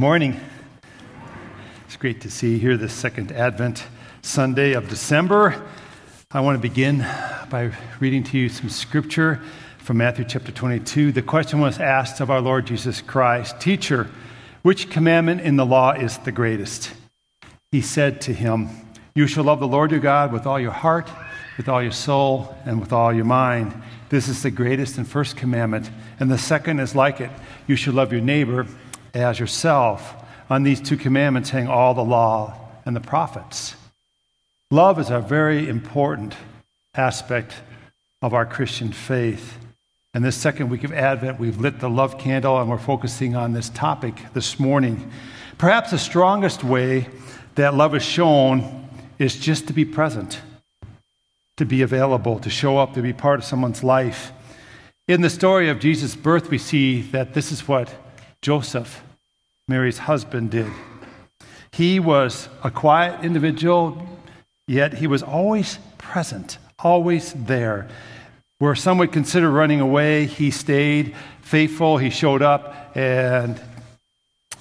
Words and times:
Morning. 0.00 0.40
It's 1.84 1.96
great 1.96 2.22
to 2.22 2.30
see 2.30 2.52
you 2.52 2.58
here 2.58 2.78
this 2.78 2.94
second 2.94 3.32
Advent 3.32 3.84
Sunday 4.22 4.72
of 4.72 4.88
December. 4.88 5.62
I 6.30 6.40
want 6.40 6.56
to 6.56 6.58
begin 6.58 7.06
by 7.50 7.72
reading 8.00 8.24
to 8.24 8.38
you 8.38 8.48
some 8.48 8.70
scripture 8.70 9.42
from 9.76 9.98
Matthew 9.98 10.24
chapter 10.24 10.52
22. 10.52 11.12
The 11.12 11.20
question 11.20 11.60
was 11.60 11.78
asked 11.78 12.20
of 12.20 12.30
our 12.30 12.40
Lord 12.40 12.66
Jesus 12.66 13.02
Christ 13.02 13.60
Teacher, 13.60 14.08
which 14.62 14.88
commandment 14.88 15.42
in 15.42 15.56
the 15.56 15.66
law 15.66 15.92
is 15.92 16.16
the 16.16 16.32
greatest? 16.32 16.94
He 17.70 17.82
said 17.82 18.22
to 18.22 18.32
him, 18.32 18.70
You 19.14 19.26
shall 19.26 19.44
love 19.44 19.60
the 19.60 19.68
Lord 19.68 19.90
your 19.90 20.00
God 20.00 20.32
with 20.32 20.46
all 20.46 20.58
your 20.58 20.72
heart, 20.72 21.10
with 21.58 21.68
all 21.68 21.82
your 21.82 21.92
soul, 21.92 22.56
and 22.64 22.80
with 22.80 22.94
all 22.94 23.12
your 23.12 23.26
mind. 23.26 23.74
This 24.08 24.28
is 24.28 24.42
the 24.42 24.50
greatest 24.50 24.96
and 24.96 25.06
first 25.06 25.36
commandment. 25.36 25.90
And 26.18 26.30
the 26.30 26.38
second 26.38 26.80
is 26.80 26.94
like 26.94 27.20
it 27.20 27.30
you 27.66 27.76
shall 27.76 27.92
love 27.92 28.12
your 28.12 28.22
neighbor 28.22 28.66
as 29.14 29.38
yourself. 29.38 30.14
On 30.48 30.62
these 30.62 30.80
two 30.80 30.96
commandments 30.96 31.50
hang 31.50 31.68
all 31.68 31.94
the 31.94 32.04
law 32.04 32.54
and 32.84 32.94
the 32.96 33.00
prophets. 33.00 33.76
Love 34.70 34.98
is 34.98 35.10
a 35.10 35.20
very 35.20 35.68
important 35.68 36.34
aspect 36.94 37.54
of 38.22 38.34
our 38.34 38.46
Christian 38.46 38.92
faith. 38.92 39.58
And 40.12 40.24
this 40.24 40.36
second 40.36 40.70
week 40.70 40.84
of 40.84 40.92
Advent, 40.92 41.38
we've 41.38 41.58
lit 41.58 41.78
the 41.78 41.88
love 41.88 42.18
candle 42.18 42.60
and 42.60 42.68
we're 42.68 42.78
focusing 42.78 43.36
on 43.36 43.52
this 43.52 43.68
topic 43.68 44.14
this 44.34 44.58
morning. 44.58 45.10
Perhaps 45.56 45.92
the 45.92 45.98
strongest 45.98 46.64
way 46.64 47.08
that 47.54 47.74
love 47.74 47.94
is 47.94 48.02
shown 48.02 48.88
is 49.18 49.36
just 49.36 49.66
to 49.68 49.72
be 49.72 49.84
present, 49.84 50.40
to 51.56 51.64
be 51.64 51.82
available, 51.82 52.38
to 52.40 52.50
show 52.50 52.78
up, 52.78 52.94
to 52.94 53.02
be 53.02 53.12
part 53.12 53.38
of 53.38 53.44
someone's 53.44 53.84
life. 53.84 54.32
In 55.06 55.20
the 55.20 55.30
story 55.30 55.68
of 55.68 55.78
Jesus' 55.78 56.16
birth, 56.16 56.50
we 56.50 56.58
see 56.58 57.02
that 57.02 57.34
this 57.34 57.52
is 57.52 57.68
what 57.68 57.92
Joseph, 58.42 59.02
Mary's 59.68 59.98
husband, 59.98 60.50
did. 60.50 60.70
He 61.72 62.00
was 62.00 62.48
a 62.64 62.70
quiet 62.70 63.24
individual, 63.24 64.06
yet 64.66 64.94
he 64.94 65.06
was 65.06 65.22
always 65.22 65.78
present, 65.98 66.58
always 66.78 67.32
there. 67.34 67.88
Where 68.58 68.74
some 68.74 68.98
would 68.98 69.12
consider 69.12 69.50
running 69.50 69.80
away, 69.80 70.26
he 70.26 70.50
stayed 70.50 71.14
faithful, 71.40 71.98
he 71.98 72.10
showed 72.10 72.42
up, 72.42 72.96
and 72.96 73.60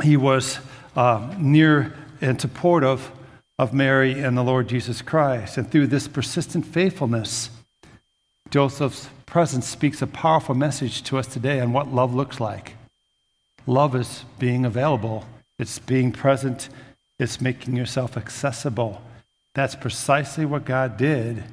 he 0.04 0.18
was 0.18 0.60
uh, 0.96 1.34
near 1.38 1.94
and 2.22 2.40
supportive 2.40 3.12
of 3.58 3.74
Mary 3.74 4.20
and 4.22 4.38
the 4.38 4.44
Lord 4.44 4.70
Jesus 4.70 5.02
Christ. 5.02 5.58
And 5.58 5.70
through 5.70 5.88
this 5.88 6.08
persistent 6.08 6.66
faithfulness, 6.66 7.50
Joseph's 8.50 9.10
presence 9.26 9.68
speaks 9.68 10.02
a 10.02 10.08
powerful 10.08 10.56
message 10.56 11.04
to 11.04 11.18
us 11.18 11.28
today 11.28 11.60
on 11.60 11.74
what 11.74 11.94
love 11.94 12.14
looks 12.14 12.40
like. 12.40 12.76
Love 13.66 13.96
is 13.96 14.26
being 14.38 14.66
available, 14.66 15.26
it's 15.58 15.80
being 15.80 16.12
present, 16.12 16.70
it's 17.20 17.42
making 17.42 17.76
yourself 17.76 18.18
accessible. 18.18 19.02
That's 19.56 19.76
precisely 19.76 20.46
what 20.46 20.66
God 20.66 20.98
did 20.98 21.44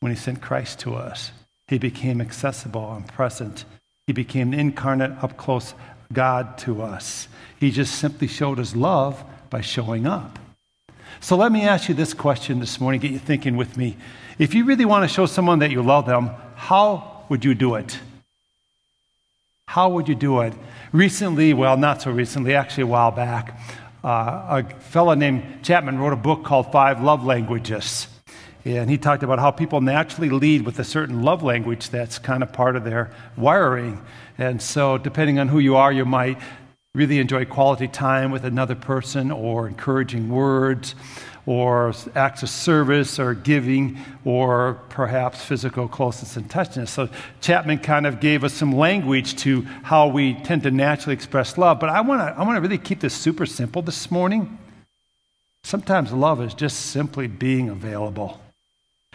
when 0.00 0.12
He 0.12 0.16
sent 0.16 0.40
Christ 0.40 0.78
to 0.80 0.94
us. 0.94 1.32
He 1.66 1.78
became 1.78 2.20
accessible 2.20 2.92
and 2.92 3.06
present. 3.06 3.64
He 4.06 4.12
became 4.12 4.54
incarnate, 4.54 5.22
up 5.22 5.36
close 5.36 5.74
God 6.12 6.56
to 6.58 6.82
us. 6.82 7.28
He 7.60 7.70
just 7.70 7.96
simply 7.96 8.28
showed 8.28 8.58
His 8.58 8.74
love 8.74 9.22
by 9.50 9.60
showing 9.60 10.06
up. 10.06 10.38
So 11.20 11.36
let 11.36 11.50
me 11.52 11.62
ask 11.62 11.88
you 11.88 11.94
this 11.94 12.14
question 12.14 12.60
this 12.60 12.80
morning, 12.80 13.00
get 13.00 13.10
you 13.10 13.18
thinking 13.18 13.56
with 13.56 13.76
me. 13.76 13.96
If 14.38 14.54
you 14.54 14.64
really 14.64 14.84
want 14.84 15.08
to 15.08 15.12
show 15.12 15.26
someone 15.26 15.58
that 15.58 15.70
you 15.70 15.82
love 15.82 16.06
them, 16.06 16.30
how 16.54 17.24
would 17.28 17.44
you 17.44 17.54
do 17.54 17.74
it? 17.74 17.98
How 19.68 19.90
would 19.90 20.08
you 20.08 20.14
do 20.14 20.40
it? 20.40 20.54
Recently, 20.92 21.52
well, 21.52 21.76
not 21.76 22.00
so 22.00 22.10
recently, 22.10 22.54
actually 22.54 22.84
a 22.84 22.86
while 22.86 23.10
back, 23.10 23.60
uh, 24.02 24.62
a 24.62 24.80
fellow 24.80 25.12
named 25.12 25.62
Chapman 25.62 25.98
wrote 25.98 26.14
a 26.14 26.16
book 26.16 26.42
called 26.42 26.72
Five 26.72 27.02
Love 27.02 27.22
Languages. 27.22 28.08
And 28.64 28.88
he 28.88 28.96
talked 28.96 29.22
about 29.22 29.38
how 29.38 29.50
people 29.50 29.82
naturally 29.82 30.30
lead 30.30 30.62
with 30.62 30.78
a 30.78 30.84
certain 30.84 31.22
love 31.22 31.42
language 31.42 31.90
that's 31.90 32.18
kind 32.18 32.42
of 32.42 32.50
part 32.50 32.76
of 32.76 32.84
their 32.84 33.10
wiring. 33.36 34.00
And 34.38 34.62
so, 34.62 34.96
depending 34.96 35.38
on 35.38 35.48
who 35.48 35.58
you 35.58 35.76
are, 35.76 35.92
you 35.92 36.06
might 36.06 36.38
really 36.94 37.18
enjoy 37.18 37.44
quality 37.44 37.88
time 37.88 38.30
with 38.30 38.46
another 38.46 38.74
person 38.74 39.30
or 39.30 39.68
encouraging 39.68 40.30
words 40.30 40.94
or 41.48 41.94
acts 42.14 42.42
of 42.42 42.50
service 42.50 43.18
or 43.18 43.32
giving 43.32 43.96
or 44.26 44.74
perhaps 44.90 45.42
physical 45.42 45.88
closeness 45.88 46.36
and 46.36 46.46
touchness. 46.50 46.88
So 46.90 47.08
Chapman 47.40 47.78
kind 47.78 48.06
of 48.06 48.20
gave 48.20 48.44
us 48.44 48.52
some 48.52 48.76
language 48.76 49.34
to 49.36 49.62
how 49.82 50.08
we 50.08 50.34
tend 50.34 50.64
to 50.64 50.70
naturally 50.70 51.14
express 51.14 51.56
love. 51.56 51.80
But 51.80 51.88
I 51.88 52.02
want 52.02 52.20
to 52.20 52.38
I 52.38 52.44
want 52.44 52.58
to 52.58 52.60
really 52.60 52.76
keep 52.76 53.00
this 53.00 53.14
super 53.14 53.46
simple 53.46 53.80
this 53.80 54.10
morning. 54.10 54.58
Sometimes 55.64 56.12
love 56.12 56.42
is 56.42 56.52
just 56.52 56.80
simply 56.90 57.28
being 57.28 57.70
available. 57.70 58.38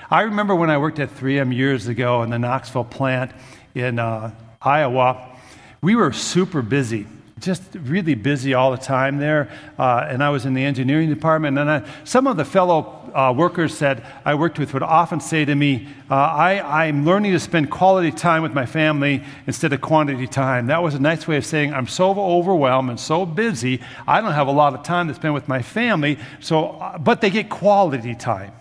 I 0.10 0.22
remember 0.22 0.56
when 0.56 0.72
I 0.72 0.80
worked 0.80 0.98
at 0.98 1.16
3M 1.16 1.56
years 1.56 1.88
ago 1.88 2.24
in 2.24 2.32
the 2.32 2.40
Knoxville 2.40 2.86
plant 2.86 3.32
in 3.76 4.00
uh, 4.00 4.32
Iowa, 4.60 5.38
we 5.84 5.96
were 5.96 6.12
super 6.12 6.64
busy 6.64 7.06
just 7.44 7.62
really 7.76 8.16
busy 8.16 8.54
all 8.54 8.72
the 8.72 8.78
time 8.78 9.18
there. 9.18 9.52
Uh, 9.78 10.08
and 10.10 10.24
I 10.24 10.30
was 10.30 10.46
in 10.46 10.54
the 10.54 10.64
engineering 10.64 11.10
department. 11.10 11.58
And 11.60 11.70
I, 11.70 11.90
some 12.04 12.26
of 12.26 12.38
the 12.38 12.46
fellow 12.46 13.12
uh, 13.14 13.34
workers 13.36 13.78
that 13.80 14.04
I 14.26 14.36
worked 14.36 14.58
with 14.58 14.74
would 14.74 14.84
often 14.84 15.20
say 15.20 15.46
to 15.46 15.54
me, 15.54 15.88
uh, 16.10 16.16
I, 16.16 16.88
I'm 16.88 17.06
learning 17.06 17.34
to 17.34 17.40
spend 17.40 17.70
quality 17.70 18.12
time 18.12 18.42
with 18.42 18.54
my 18.54 18.66
family 18.66 19.24
instead 19.46 19.74
of 19.74 19.82
quantity 19.82 20.28
time. 20.28 20.68
That 20.68 20.82
was 20.82 20.96
a 20.96 21.00
nice 21.00 21.28
way 21.28 21.38
of 21.38 21.46
saying, 21.46 21.74
I'm 21.74 21.88
so 21.88 22.12
overwhelmed 22.12 22.90
and 22.90 23.00
so 23.00 23.26
busy, 23.26 23.82
I 24.08 24.22
don't 24.22 24.34
have 24.34 24.48
a 24.48 24.52
lot 24.52 24.74
of 24.74 24.84
time 24.84 25.08
to 25.10 25.14
spend 25.14 25.34
with 25.34 25.48
my 25.48 25.62
family. 25.62 26.18
So, 26.40 26.70
uh, 26.72 26.98
but 26.98 27.22
they 27.22 27.30
get 27.30 27.50
quality 27.50 28.16
time. 28.16 28.54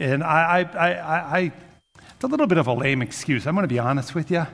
And 0.00 0.24
I, 0.24 0.68
I, 0.74 0.92
I, 0.92 1.38
I 1.38 1.52
it's 2.14 2.24
a 2.24 2.26
little 2.26 2.46
bit 2.46 2.58
of 2.58 2.66
a 2.66 2.72
lame 2.72 3.02
excuse. 3.02 3.46
I'm 3.46 3.54
going 3.54 3.64
to 3.64 3.68
be 3.68 3.78
honest 3.78 4.14
with 4.14 4.30
you 4.30 4.46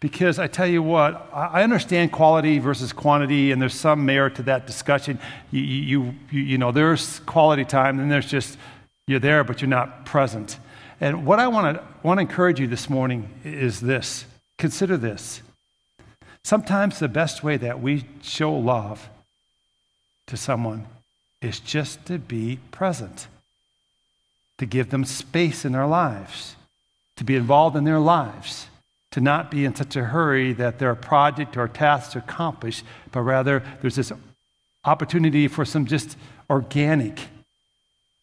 because 0.00 0.38
I 0.38 0.46
tell 0.46 0.66
you 0.66 0.82
what, 0.82 1.28
I 1.32 1.62
understand 1.62 2.10
quality 2.10 2.58
versus 2.58 2.90
quantity, 2.90 3.52
and 3.52 3.60
there's 3.60 3.74
some 3.74 4.06
merit 4.06 4.34
to 4.36 4.42
that 4.44 4.66
discussion. 4.66 5.18
You, 5.50 5.60
you, 5.60 6.14
you, 6.30 6.40
you 6.40 6.58
know, 6.58 6.72
there's 6.72 7.20
quality 7.20 7.66
time, 7.66 8.00
and 8.00 8.10
there's 8.10 8.26
just 8.26 8.56
you're 9.06 9.20
there, 9.20 9.44
but 9.44 9.60
you're 9.60 9.68
not 9.68 10.06
present. 10.06 10.58
And 11.02 11.26
what 11.26 11.38
I 11.38 11.48
want 11.48 11.76
to 11.76 11.84
want 12.02 12.16
to 12.16 12.22
encourage 12.22 12.58
you 12.58 12.66
this 12.66 12.88
morning 12.88 13.28
is 13.44 13.80
this: 13.80 14.24
consider 14.56 14.96
this. 14.96 15.42
Sometimes 16.44 16.98
the 16.98 17.08
best 17.08 17.44
way 17.44 17.58
that 17.58 17.82
we 17.82 18.04
show 18.22 18.54
love 18.54 19.10
to 20.28 20.38
someone 20.38 20.86
is 21.42 21.60
just 21.60 22.06
to 22.06 22.18
be 22.18 22.58
present, 22.70 23.26
to 24.56 24.64
give 24.64 24.88
them 24.88 25.04
space 25.04 25.66
in 25.66 25.72
their 25.72 25.86
lives, 25.86 26.56
to 27.16 27.24
be 27.24 27.36
involved 27.36 27.76
in 27.76 27.84
their 27.84 27.98
lives 27.98 28.69
to 29.12 29.20
not 29.20 29.50
be 29.50 29.64
in 29.64 29.74
such 29.74 29.96
a 29.96 30.04
hurry 30.04 30.52
that 30.52 30.78
there 30.78 30.90
are 30.90 30.94
project 30.94 31.56
or 31.56 31.66
tasks 31.68 32.12
to 32.12 32.18
accomplish, 32.18 32.82
but 33.10 33.22
rather 33.22 33.62
there's 33.80 33.96
this 33.96 34.12
opportunity 34.84 35.48
for 35.48 35.64
some 35.64 35.84
just 35.84 36.16
organic 36.48 37.20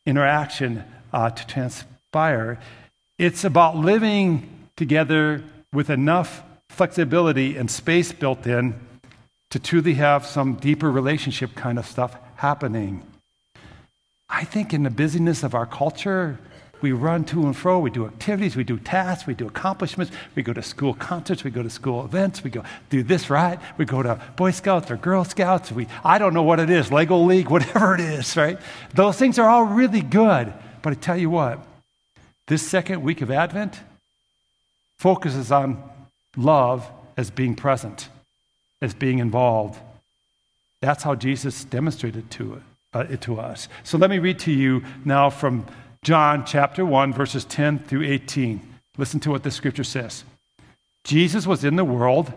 interaction 0.06 0.84
uh, 1.14 1.30
to 1.30 1.48
transpire. 1.48 2.60
It's 3.18 3.44
about 3.44 3.76
living 3.76 4.70
together 4.76 5.44
with 5.74 5.90
enough 5.90 6.44
flexibility 6.70 7.58
and 7.58 7.70
space 7.70 8.12
built 8.12 8.46
in 8.48 8.76
to 9.50 9.60
truly 9.60 9.96
have 9.96 10.26
some 10.26 10.56
deeper 10.56 10.92
relationship 10.92 11.56
kind 11.56 11.80
of 11.80 11.86
stuff 11.86 12.16
happening. 12.36 13.04
I 14.30 14.44
think 14.44 14.74
in 14.74 14.84
the 14.84 14.90
busyness 14.90 15.44
of 15.44 15.56
our 15.56 15.66
culture, 15.66 16.38
we 16.82 16.92
run 16.92 17.24
to 17.26 17.46
and 17.46 17.56
fro. 17.56 17.80
We 17.80 17.90
do 17.90 18.06
activities. 18.06 18.56
We 18.56 18.64
do 18.64 18.78
tasks. 18.78 19.28
We 19.28 19.34
do 19.34 19.48
accomplishments. 19.48 20.12
We 20.36 20.44
go 20.44 20.54
to 20.54 20.62
school 20.62 20.94
concerts. 20.94 21.44
We 21.44 21.52
go 21.52 21.64
to 21.64 21.70
school 21.70 22.06
events. 22.06 22.44
We 22.44 22.50
go 22.50 22.64
do 22.90 23.04
this 23.04 23.30
right. 23.30 23.60
We 23.78 23.86
go 23.86 24.04
to 24.04 24.22
Boy 24.36 24.52
Scouts 24.52 24.92
or 24.92 24.98
Girl 24.98 25.24
Scouts. 25.24 25.72
We, 25.72 25.88
I 26.04 26.18
don't 26.18 26.34
know 26.34 26.44
what 26.44 26.60
it 26.60 26.70
is, 26.70 26.92
Lego 26.92 27.18
League, 27.18 27.50
whatever 27.52 27.96
it 27.96 28.02
is, 28.02 28.36
right? 28.38 28.60
Those 28.94 29.18
things 29.18 29.40
are 29.40 29.50
all 29.50 29.64
really 29.66 30.02
good. 30.02 30.54
But 30.82 30.94
I 30.94 30.96
tell 30.96 31.18
you 31.18 31.30
what, 31.30 31.66
this 32.48 32.62
second 32.68 33.02
week 33.02 33.22
of 33.22 33.32
Advent 33.32 33.80
focuses 34.98 35.52
on 35.52 35.84
love 36.36 36.90
as 37.18 37.32
being 37.32 37.56
present, 37.56 38.10
as 38.82 38.94
being 38.94 39.20
involved. 39.20 39.80
That's 40.82 41.04
how 41.04 41.16
Jesus 41.16 41.64
demonstrated 41.64 42.30
to 42.32 42.62
uh, 42.94 43.06
it 43.10 43.22
to 43.22 43.40
us. 43.40 43.68
So 43.84 43.98
let 43.98 44.10
me 44.10 44.20
read 44.20 44.40
to 44.40 44.52
you 44.52 44.84
now 45.04 45.30
from 45.30 45.66
John 46.04 46.46
chapter 46.46 46.86
1, 46.86 47.14
verses 47.14 47.46
10 47.46 47.80
through 47.80 48.04
18. 48.04 48.62
Listen 48.98 49.20
to 49.22 49.32
what 49.32 49.44
the 49.44 49.52
scripture 49.52 49.84
says. 49.84 50.24
Jesus 51.04 51.48
was 51.48 51.64
in 51.64 51.76
the 51.76 51.86
world, 51.86 52.34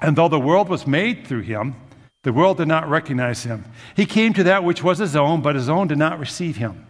and 0.00 0.16
though 0.16 0.28
the 0.28 0.38
world 0.38 0.68
was 0.68 0.86
made 0.86 1.26
through 1.26 1.42
him, 1.42 1.74
the 2.24 2.32
world 2.32 2.58
did 2.58 2.68
not 2.68 2.88
recognize 2.88 3.44
him. 3.44 3.64
He 3.96 4.06
came 4.06 4.32
to 4.34 4.42
that 4.44 4.64
which 4.64 4.82
was 4.82 4.98
his 4.98 5.16
own, 5.16 5.40
but 5.40 5.54
his 5.54 5.68
own 5.68 5.88
did 5.88 5.98
not 5.98 6.18
receive 6.18 6.56
him. 6.56 6.86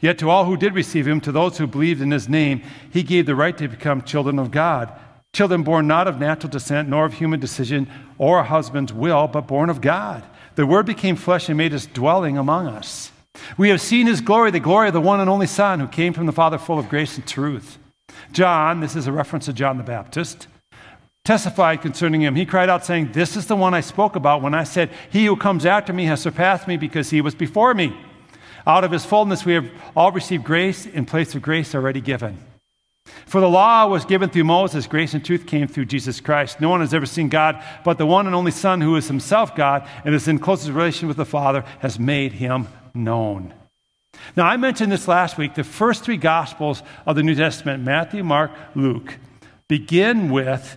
Yet 0.00 0.18
to 0.18 0.30
all 0.30 0.44
who 0.44 0.56
did 0.56 0.74
receive 0.74 1.06
him, 1.06 1.20
to 1.20 1.32
those 1.32 1.58
who 1.58 1.66
believed 1.66 2.00
in 2.00 2.10
his 2.10 2.28
name, 2.28 2.62
he 2.90 3.02
gave 3.02 3.26
the 3.26 3.36
right 3.36 3.56
to 3.58 3.68
become 3.68 4.02
children 4.02 4.38
of 4.38 4.50
God. 4.50 4.92
Children 5.32 5.62
born 5.62 5.86
not 5.86 6.08
of 6.08 6.18
natural 6.18 6.50
descent, 6.50 6.88
nor 6.88 7.04
of 7.04 7.14
human 7.14 7.40
decision 7.40 7.88
or 8.18 8.40
a 8.40 8.44
husband's 8.44 8.92
will, 8.92 9.28
but 9.28 9.46
born 9.46 9.70
of 9.70 9.80
God. 9.80 10.24
The 10.56 10.66
Word 10.66 10.86
became 10.86 11.16
flesh 11.16 11.48
and 11.48 11.56
made 11.56 11.72
his 11.72 11.86
dwelling 11.86 12.36
among 12.36 12.66
us. 12.66 13.10
We 13.56 13.70
have 13.70 13.80
seen 13.80 14.06
his 14.06 14.20
glory, 14.20 14.50
the 14.50 14.60
glory 14.60 14.88
of 14.88 14.94
the 14.94 15.00
one 15.00 15.20
and 15.20 15.30
only 15.30 15.46
Son 15.46 15.80
who 15.80 15.88
came 15.88 16.12
from 16.12 16.26
the 16.26 16.32
Father 16.32 16.58
full 16.58 16.78
of 16.78 16.88
grace 16.88 17.16
and 17.16 17.26
truth. 17.26 17.78
John, 18.32 18.80
this 18.80 18.96
is 18.96 19.06
a 19.06 19.12
reference 19.12 19.46
to 19.46 19.52
John 19.52 19.78
the 19.78 19.82
Baptist, 19.82 20.48
testified 21.24 21.82
concerning 21.82 22.22
him. 22.22 22.34
He 22.34 22.46
cried 22.46 22.68
out, 22.68 22.84
saying, 22.84 23.12
This 23.12 23.36
is 23.36 23.46
the 23.46 23.56
one 23.56 23.74
I 23.74 23.80
spoke 23.80 24.16
about 24.16 24.42
when 24.42 24.54
I 24.54 24.64
said, 24.64 24.90
He 25.10 25.26
who 25.26 25.36
comes 25.36 25.66
after 25.66 25.92
me 25.92 26.04
has 26.06 26.20
surpassed 26.20 26.68
me 26.68 26.76
because 26.76 27.10
he 27.10 27.20
was 27.20 27.34
before 27.34 27.74
me. 27.74 27.96
Out 28.66 28.84
of 28.84 28.92
his 28.92 29.04
fullness 29.04 29.44
we 29.44 29.54
have 29.54 29.70
all 29.96 30.12
received 30.12 30.44
grace 30.44 30.86
in 30.86 31.04
place 31.04 31.34
of 31.34 31.42
grace 31.42 31.74
already 31.74 32.00
given. 32.00 32.38
For 33.26 33.40
the 33.40 33.48
law 33.48 33.88
was 33.88 34.04
given 34.04 34.30
through 34.30 34.44
Moses, 34.44 34.86
grace 34.86 35.14
and 35.14 35.24
truth 35.24 35.46
came 35.46 35.66
through 35.66 35.86
Jesus 35.86 36.20
Christ. 36.20 36.60
No 36.60 36.68
one 36.68 36.80
has 36.80 36.94
ever 36.94 37.06
seen 37.06 37.28
God, 37.28 37.62
but 37.84 37.98
the 37.98 38.06
one 38.06 38.26
and 38.26 38.34
only 38.34 38.52
Son, 38.52 38.80
who 38.80 38.94
is 38.94 39.08
himself 39.08 39.56
God 39.56 39.88
and 40.04 40.14
is 40.14 40.28
in 40.28 40.38
closest 40.38 40.70
relation 40.70 41.08
with 41.08 41.16
the 41.16 41.24
Father, 41.24 41.64
has 41.80 41.98
made 41.98 42.34
him 42.34 42.68
known. 42.94 43.54
Now, 44.36 44.46
I 44.46 44.56
mentioned 44.56 44.92
this 44.92 45.08
last 45.08 45.38
week. 45.38 45.54
The 45.54 45.64
first 45.64 46.04
three 46.04 46.16
Gospels 46.16 46.82
of 47.06 47.16
the 47.16 47.22
New 47.22 47.34
Testament, 47.34 47.82
Matthew, 47.82 48.22
Mark, 48.22 48.50
Luke, 48.74 49.18
begin 49.68 50.30
with 50.30 50.76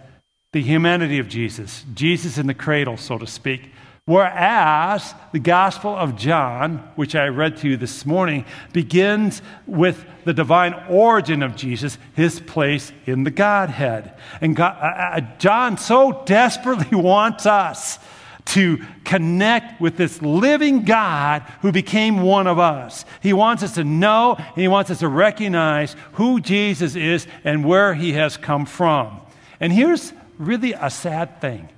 the 0.53 0.61
humanity 0.61 1.19
of 1.19 1.27
Jesus, 1.27 1.83
Jesus 1.93 2.37
in 2.37 2.47
the 2.47 2.53
cradle, 2.53 2.97
so 2.97 3.17
to 3.17 3.27
speak. 3.27 3.71
Whereas 4.07 5.15
the 5.31 5.39
Gospel 5.39 5.95
of 5.95 6.15
John, 6.15 6.77
which 6.95 7.15
I 7.15 7.25
read 7.25 7.57
to 7.57 7.69
you 7.69 7.75
this 7.75 8.05
morning, 8.05 8.45
begins 8.71 9.41
with 9.65 10.05
the 10.25 10.33
divine 10.33 10.75
origin 10.87 11.41
of 11.41 11.55
Jesus, 11.55 11.97
his 12.15 12.39
place 12.39 12.91
in 13.07 13.23
the 13.23 13.31
Godhead. 13.31 14.13
And 14.41 14.55
God, 14.55 14.77
uh, 14.79 14.85
uh, 14.85 15.21
John 15.39 15.79
so 15.79 16.21
desperately 16.25 16.95
wants 16.97 17.47
us 17.47 17.97
to 18.45 18.83
connect 19.03 19.81
with 19.81 19.97
this 19.97 20.21
living 20.21 20.83
God 20.83 21.41
who 21.61 21.71
became 21.71 22.21
one 22.21 22.47
of 22.47 22.59
us. 22.59 23.05
He 23.21 23.33
wants 23.33 23.63
us 23.63 23.75
to 23.75 23.83
know 23.83 24.35
and 24.37 24.57
he 24.57 24.67
wants 24.67 24.91
us 24.91 24.99
to 24.99 25.07
recognize 25.07 25.95
who 26.13 26.39
Jesus 26.39 26.95
is 26.95 27.27
and 27.43 27.65
where 27.65 27.93
he 27.93 28.13
has 28.13 28.37
come 28.37 28.65
from. 28.65 29.19
And 29.59 29.73
here's 29.73 30.13
really 30.37 30.73
a 30.73 30.89
sad 30.89 31.41
thing 31.41 31.69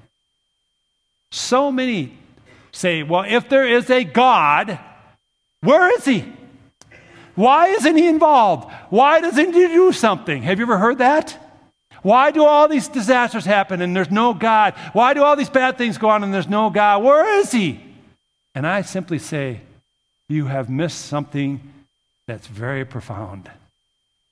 so 1.32 1.72
many 1.72 2.18
say, 2.72 3.04
well, 3.04 3.26
if 3.28 3.50
there 3.50 3.68
is 3.68 3.90
a 3.90 4.04
God, 4.04 4.80
where 5.62 5.94
is 5.98 6.06
he? 6.06 6.26
Why 7.36 7.68
isn't 7.68 7.96
he 7.96 8.08
involved? 8.08 8.72
Why 8.90 9.20
doesn't 9.20 9.54
he 9.54 9.68
do 9.68 9.92
something? 9.92 10.42
Have 10.44 10.60
you 10.60 10.66
ever 10.66 10.78
heard 10.78 11.00
that? 11.00 11.38
Why 12.08 12.32
do 12.32 12.46
all 12.46 12.70
these 12.70 12.88
disasters 12.88 13.44
happen 13.44 13.82
and 13.82 13.94
there's 13.94 14.10
no 14.10 14.34
God? 14.34 14.76
Why 14.94 15.14
do 15.14 15.26
all 15.26 15.36
these 15.36 15.50
bad 15.50 15.78
things 15.78 15.98
go 15.98 16.08
on 16.08 16.24
and 16.24 16.34
there's 16.34 16.48
no 16.48 16.70
God? 16.70 17.04
Where 17.04 17.42
is 17.42 17.52
he? 17.52 17.82
And 18.56 18.66
I 18.66 18.82
simply 18.82 19.20
say, 19.20 19.60
you 20.30 20.46
have 20.46 20.70
missed 20.70 21.08
something 21.08 21.60
that's 22.26 22.48
very 22.48 22.86
profound 22.86 23.52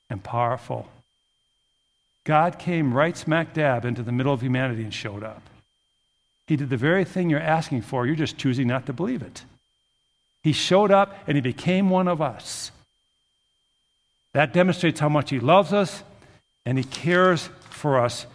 and 0.09 0.23
powerful. 0.23 0.87
God 2.23 2.59
came 2.59 2.93
right 2.93 3.17
smack 3.17 3.53
dab 3.53 3.83
into 3.83 4.03
the 4.03 4.11
middle 4.13 4.31
of 4.31 4.41
humanity 4.41 4.83
and 4.83 4.93
showed 4.93 5.25
up. 5.25 5.41
He 6.47 6.55
did 6.55 6.69
the 6.69 6.77
very 6.77 7.03
thing 7.03 7.29
you're 7.29 7.41
asking 7.41 7.81
for, 7.81 8.07
you're 8.07 8.15
just 8.15 8.37
choosing 8.37 8.67
not 8.67 8.85
to 8.85 8.93
believe 8.93 9.21
it. 9.21 9.43
He 10.43 10.53
showed 10.53 10.91
up 10.91 11.13
and 11.27 11.35
he 11.35 11.41
became 11.41 11.89
one 11.89 12.07
of 12.07 12.21
us. 12.21 12.71
That 14.31 14.53
demonstrates 14.53 15.01
how 15.01 15.09
much 15.09 15.29
he 15.29 15.41
loves 15.41 15.73
us 15.73 16.03
and 16.65 16.77
he 16.77 16.85
cares 16.85 17.49
for 17.85 17.99
us 17.99 18.25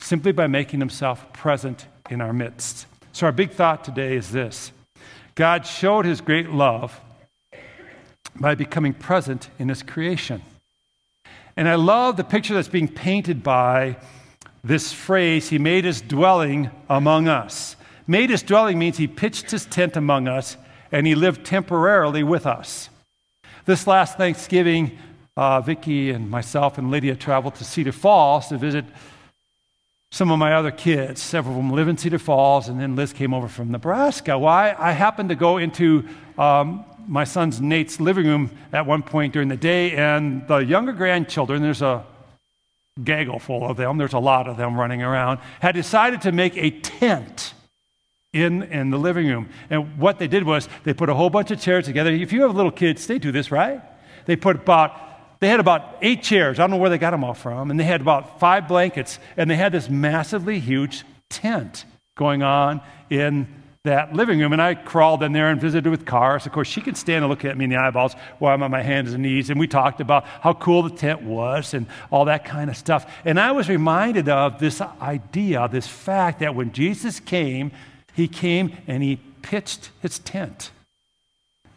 simply 0.00 0.32
by 0.32 0.48
making 0.48 0.80
himself 0.80 1.32
present 1.32 1.86
in 2.10 2.20
our 2.20 2.32
midst. 2.32 2.86
So, 3.12 3.24
our 3.24 3.30
big 3.30 3.52
thought 3.52 3.84
today 3.84 4.16
is 4.16 4.32
this 4.32 4.72
God 5.36 5.64
showed 5.64 6.04
his 6.04 6.20
great 6.20 6.50
love 6.50 7.00
by 8.34 8.56
becoming 8.56 8.92
present 8.92 9.48
in 9.60 9.68
his 9.68 9.84
creation. 9.84 10.42
And 11.56 11.68
I 11.68 11.76
love 11.76 12.16
the 12.16 12.24
picture 12.24 12.52
that's 12.52 12.66
being 12.66 12.88
painted 12.88 13.44
by 13.44 13.96
this 14.64 14.92
phrase, 14.92 15.50
He 15.50 15.58
made 15.60 15.84
His 15.84 16.00
dwelling 16.00 16.68
among 16.90 17.28
us. 17.28 17.76
Made 18.08 18.30
His 18.30 18.42
dwelling 18.42 18.76
means 18.76 18.96
He 18.96 19.06
pitched 19.06 19.52
His 19.52 19.66
tent 19.66 19.96
among 19.96 20.26
us 20.26 20.56
and 20.90 21.06
He 21.06 21.14
lived 21.14 21.46
temporarily 21.46 22.24
with 22.24 22.44
us. 22.44 22.88
This 23.66 23.86
last 23.86 24.18
Thanksgiving, 24.18 24.98
uh, 25.36 25.62
and 25.66 26.30
myself 26.30 26.78
and 26.78 26.90
Lydia 26.90 27.16
traveled 27.16 27.56
to 27.56 27.64
Cedar 27.64 27.92
Falls 27.92 28.48
to 28.48 28.58
visit 28.58 28.84
some 30.12 30.30
of 30.30 30.38
my 30.38 30.54
other 30.54 30.70
kids. 30.70 31.20
Several 31.20 31.56
of 31.56 31.62
them 31.62 31.72
live 31.72 31.88
in 31.88 31.98
Cedar 31.98 32.20
Falls, 32.20 32.68
and 32.68 32.80
then 32.80 32.94
Liz 32.94 33.12
came 33.12 33.34
over 33.34 33.48
from 33.48 33.72
Nebraska. 33.72 34.38
Why? 34.38 34.72
Well, 34.72 34.76
I, 34.80 34.90
I 34.90 34.92
happened 34.92 35.30
to 35.30 35.34
go 35.34 35.58
into 35.58 36.06
um, 36.38 36.84
my 37.08 37.24
son's 37.24 37.60
Nate's 37.60 37.98
living 37.98 38.26
room 38.26 38.50
at 38.72 38.86
one 38.86 39.02
point 39.02 39.32
during 39.32 39.48
the 39.48 39.56
day, 39.56 39.90
and 39.92 40.46
the 40.46 40.58
younger 40.58 40.92
grandchildren, 40.92 41.62
there's 41.62 41.82
a 41.82 42.04
gaggle 43.02 43.40
full 43.40 43.68
of 43.68 43.76
them, 43.76 43.98
there's 43.98 44.12
a 44.12 44.20
lot 44.20 44.46
of 44.46 44.56
them 44.56 44.78
running 44.78 45.02
around, 45.02 45.40
had 45.60 45.74
decided 45.74 46.22
to 46.22 46.30
make 46.30 46.56
a 46.56 46.70
tent 46.70 47.54
in, 48.32 48.62
in 48.64 48.90
the 48.90 48.98
living 48.98 49.26
room. 49.26 49.48
And 49.68 49.98
what 49.98 50.20
they 50.20 50.28
did 50.28 50.44
was 50.44 50.68
they 50.84 50.94
put 50.94 51.08
a 51.08 51.14
whole 51.14 51.30
bunch 51.30 51.50
of 51.50 51.60
chairs 51.60 51.86
together. 51.86 52.10
If 52.10 52.32
you 52.32 52.42
have 52.42 52.54
little 52.54 52.70
kids, 52.70 53.04
they 53.08 53.18
do 53.18 53.32
this, 53.32 53.50
right? 53.50 53.80
They 54.26 54.36
put 54.36 54.56
about 54.56 55.03
they 55.44 55.48
had 55.48 55.60
about 55.60 55.98
eight 56.00 56.22
chairs. 56.22 56.58
I 56.58 56.62
don't 56.62 56.70
know 56.70 56.76
where 56.78 56.90
they 56.90 56.98
got 56.98 57.10
them 57.10 57.22
all 57.22 57.34
from. 57.34 57.70
And 57.70 57.78
they 57.78 57.84
had 57.84 58.00
about 58.00 58.40
five 58.40 58.66
blankets. 58.66 59.18
And 59.36 59.50
they 59.50 59.56
had 59.56 59.72
this 59.72 59.90
massively 59.90 60.58
huge 60.58 61.04
tent 61.28 61.84
going 62.16 62.42
on 62.42 62.80
in 63.10 63.46
that 63.84 64.14
living 64.14 64.38
room. 64.38 64.54
And 64.54 64.62
I 64.62 64.74
crawled 64.74 65.22
in 65.22 65.32
there 65.32 65.50
and 65.50 65.60
visited 65.60 65.90
with 65.90 66.08
Charis. 66.08 66.46
Of 66.46 66.52
course, 66.52 66.68
she 66.68 66.80
could 66.80 66.96
stand 66.96 67.24
and 67.24 67.28
look 67.28 67.44
at 67.44 67.58
me 67.58 67.64
in 67.64 67.70
the 67.70 67.76
eyeballs 67.76 68.14
while 68.38 68.54
I'm 68.54 68.62
on 68.62 68.70
my 68.70 68.80
hands 68.80 69.12
and 69.12 69.22
knees. 69.22 69.50
And 69.50 69.60
we 69.60 69.66
talked 69.66 70.00
about 70.00 70.24
how 70.24 70.54
cool 70.54 70.82
the 70.82 70.96
tent 70.96 71.22
was 71.22 71.74
and 71.74 71.86
all 72.10 72.24
that 72.24 72.46
kind 72.46 72.70
of 72.70 72.76
stuff. 72.76 73.12
And 73.26 73.38
I 73.38 73.52
was 73.52 73.68
reminded 73.68 74.30
of 74.30 74.58
this 74.58 74.80
idea, 74.80 75.68
this 75.68 75.86
fact 75.86 76.40
that 76.40 76.54
when 76.54 76.72
Jesus 76.72 77.20
came, 77.20 77.70
he 78.14 78.28
came 78.28 78.74
and 78.86 79.02
he 79.02 79.16
pitched 79.42 79.90
his 80.00 80.18
tent 80.20 80.70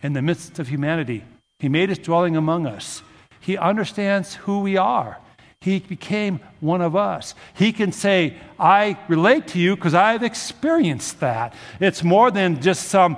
in 0.01 0.13
the 0.13 0.21
midst 0.21 0.57
of 0.57 0.69
humanity. 0.69 1.25
He 1.59 1.67
made 1.67 1.89
his 1.89 1.99
dwelling 1.99 2.37
among 2.37 2.65
us. 2.65 3.01
He 3.47 3.55
understands 3.55 4.35
who 4.35 4.59
we 4.59 4.75
are. 4.75 5.19
He 5.61 5.79
became 5.79 6.41
one 6.59 6.81
of 6.81 6.97
us. 6.97 7.33
He 7.53 7.71
can 7.71 7.93
say, 7.93 8.35
I 8.59 8.99
relate 9.07 9.47
to 9.47 9.57
you 9.57 9.77
because 9.77 9.93
I've 9.93 10.21
experienced 10.21 11.21
that. 11.21 11.53
It's 11.79 12.03
more 12.03 12.29
than 12.29 12.61
just 12.61 12.89
some 12.89 13.15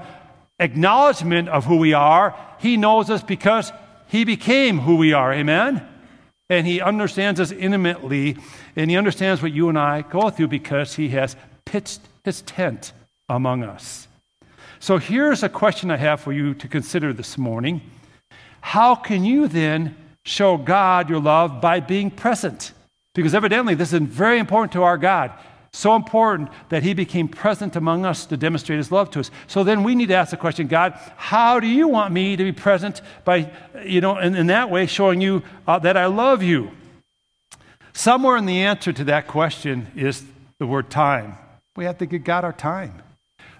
acknowledgement 0.59 1.49
of 1.49 1.65
who 1.65 1.77
we 1.77 1.93
are. 1.93 2.35
He 2.59 2.77
knows 2.77 3.09
us 3.09 3.23
because 3.23 3.71
He 4.05 4.23
became 4.23 4.77
who 4.77 4.97
we 4.97 5.13
are. 5.13 5.33
Amen? 5.33 5.83
And 6.47 6.67
He 6.67 6.79
understands 6.79 7.39
us 7.39 7.51
intimately, 7.51 8.37
and 8.75 8.91
He 8.91 8.97
understands 8.97 9.41
what 9.41 9.51
you 9.51 9.67
and 9.67 9.79
I 9.79 10.03
go 10.03 10.29
through 10.29 10.49
because 10.49 10.93
He 10.93 11.09
has 11.09 11.35
pitched 11.65 12.01
His 12.23 12.43
tent 12.43 12.93
among 13.27 13.63
us. 13.63 14.07
So 14.79 14.99
here's 14.99 15.41
a 15.41 15.49
question 15.49 15.89
I 15.89 15.97
have 15.97 16.21
for 16.21 16.33
you 16.33 16.53
to 16.53 16.67
consider 16.67 17.13
this 17.13 17.35
morning. 17.35 17.81
How 18.61 18.93
can 18.93 19.25
you 19.25 19.47
then 19.47 19.95
show 20.25 20.57
God 20.57 21.09
your 21.09 21.19
love 21.19 21.61
by 21.61 21.79
being 21.79 22.11
present. 22.11 22.73
Because 23.15 23.33
evidently, 23.33 23.75
this 23.75 23.93
is 23.93 23.99
very 23.99 24.39
important 24.39 24.71
to 24.73 24.83
our 24.83 24.97
God. 24.97 25.31
So 25.71 25.95
important 25.95 26.49
that 26.69 26.83
he 26.83 26.93
became 26.93 27.27
present 27.27 27.75
among 27.75 28.05
us 28.05 28.25
to 28.27 28.37
demonstrate 28.37 28.77
his 28.77 28.91
love 28.91 29.11
to 29.11 29.19
us. 29.19 29.29
So 29.47 29.63
then 29.63 29.83
we 29.83 29.93
need 29.93 30.07
to 30.07 30.15
ask 30.15 30.31
the 30.31 30.37
question 30.37 30.67
God, 30.67 30.99
how 31.15 31.59
do 31.59 31.67
you 31.67 31.87
want 31.87 32.11
me 32.11 32.35
to 32.35 32.43
be 32.43 32.51
present 32.51 33.01
by, 33.23 33.51
you 33.83 34.01
know, 34.01 34.17
in, 34.17 34.35
in 34.35 34.47
that 34.47 34.71
way, 34.71 34.87
showing 34.87 35.21
you 35.21 35.43
uh, 35.67 35.77
that 35.79 35.95
I 35.95 36.07
love 36.07 36.41
you? 36.41 36.71
Somewhere 37.93 38.37
in 38.37 38.45
the 38.45 38.61
answer 38.61 38.93
to 38.93 39.03
that 39.05 39.27
question 39.27 39.87
is 39.95 40.23
the 40.57 40.65
word 40.65 40.89
time. 40.89 41.37
We 41.75 41.85
have 41.85 41.99
to 41.99 42.05
give 42.05 42.23
God 42.23 42.43
our 42.43 42.53
time. 42.53 43.03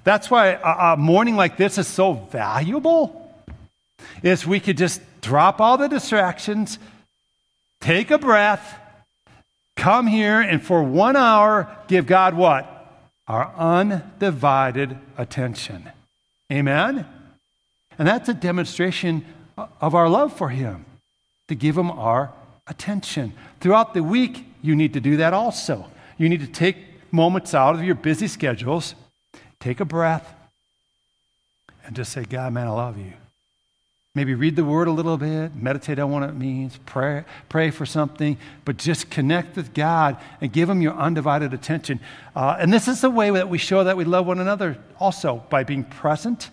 That's 0.04 0.32
why 0.32 0.48
a, 0.48 0.94
a 0.94 0.98
morning 0.98 1.36
like 1.36 1.58
this 1.58 1.78
is 1.78 1.88
so 1.88 2.14
valuable. 2.14 3.16
Is 4.24 4.48
we 4.48 4.60
could 4.60 4.78
just 4.78 5.02
drop 5.22 5.60
all 5.60 5.78
the 5.78 5.88
distractions, 5.88 6.80
take 7.82 8.12
a 8.12 8.18
breath, 8.18 8.80
come 9.76 10.08
here, 10.08 10.42
and 10.42 10.64
for 10.64 10.84
one 10.84 11.16
hour, 11.16 11.76
give 11.88 12.06
God 12.06 12.34
what? 12.34 12.76
Our 13.28 13.54
undivided 13.58 14.98
attention. 15.18 15.90
Amen? 16.52 17.06
And 17.98 18.08
that's 18.08 18.30
a 18.30 18.34
demonstration 18.34 19.26
of 19.82 19.94
our 19.94 20.10
love 20.10 20.36
for 20.36 20.50
Him, 20.50 20.86
to 21.48 21.56
give 21.56 21.78
Him 21.78 21.92
our 21.92 22.32
attention. 22.68 23.34
Throughout 23.60 23.94
the 23.94 24.04
week, 24.04 24.46
you 24.62 24.76
need 24.76 24.94
to 24.94 25.00
do 25.00 25.18
that 25.18 25.34
also. 25.34 25.86
You 26.18 26.30
need 26.30 26.42
to 26.42 26.48
take 26.48 26.78
moments 27.12 27.54
out 27.54 27.76
of 27.76 27.84
your 27.84 27.96
busy 27.96 28.28
schedules, 28.28 28.96
take 29.60 29.80
a 29.80 29.86
breath, 29.86 30.34
and 31.86 31.96
just 31.96 32.12
say, 32.12 32.24
God, 32.24 32.54
man, 32.54 32.68
I 32.68 32.72
love 32.72 32.98
you. 32.98 33.14
Maybe 34.16 34.34
read 34.34 34.56
the 34.56 34.66
word 34.66 34.88
a 34.88 34.92
little 34.92 35.18
bit, 35.18 35.56
meditate 35.56 36.00
on 36.00 36.12
what 36.12 36.24
it 36.24 36.34
means, 36.34 36.80
pray, 36.86 37.26
pray 37.48 37.70
for 37.70 37.86
something, 37.86 38.38
but 38.66 38.78
just 38.78 39.12
connect 39.12 39.56
with 39.56 39.74
God 39.74 40.18
and 40.42 40.52
give 40.52 40.68
Him 40.68 40.82
your 40.82 40.94
undivided 40.94 41.54
attention. 41.54 42.00
Uh, 42.36 42.58
and 42.60 42.74
this 42.74 42.88
is 42.88 43.02
the 43.02 43.10
way 43.10 43.30
that 43.30 43.50
we 43.50 43.60
show 43.60 43.84
that 43.84 43.98
we 43.98 44.06
love 44.06 44.26
one 44.26 44.40
another 44.40 44.78
also 45.00 45.44
by 45.50 45.64
being 45.64 45.84
present 45.84 46.50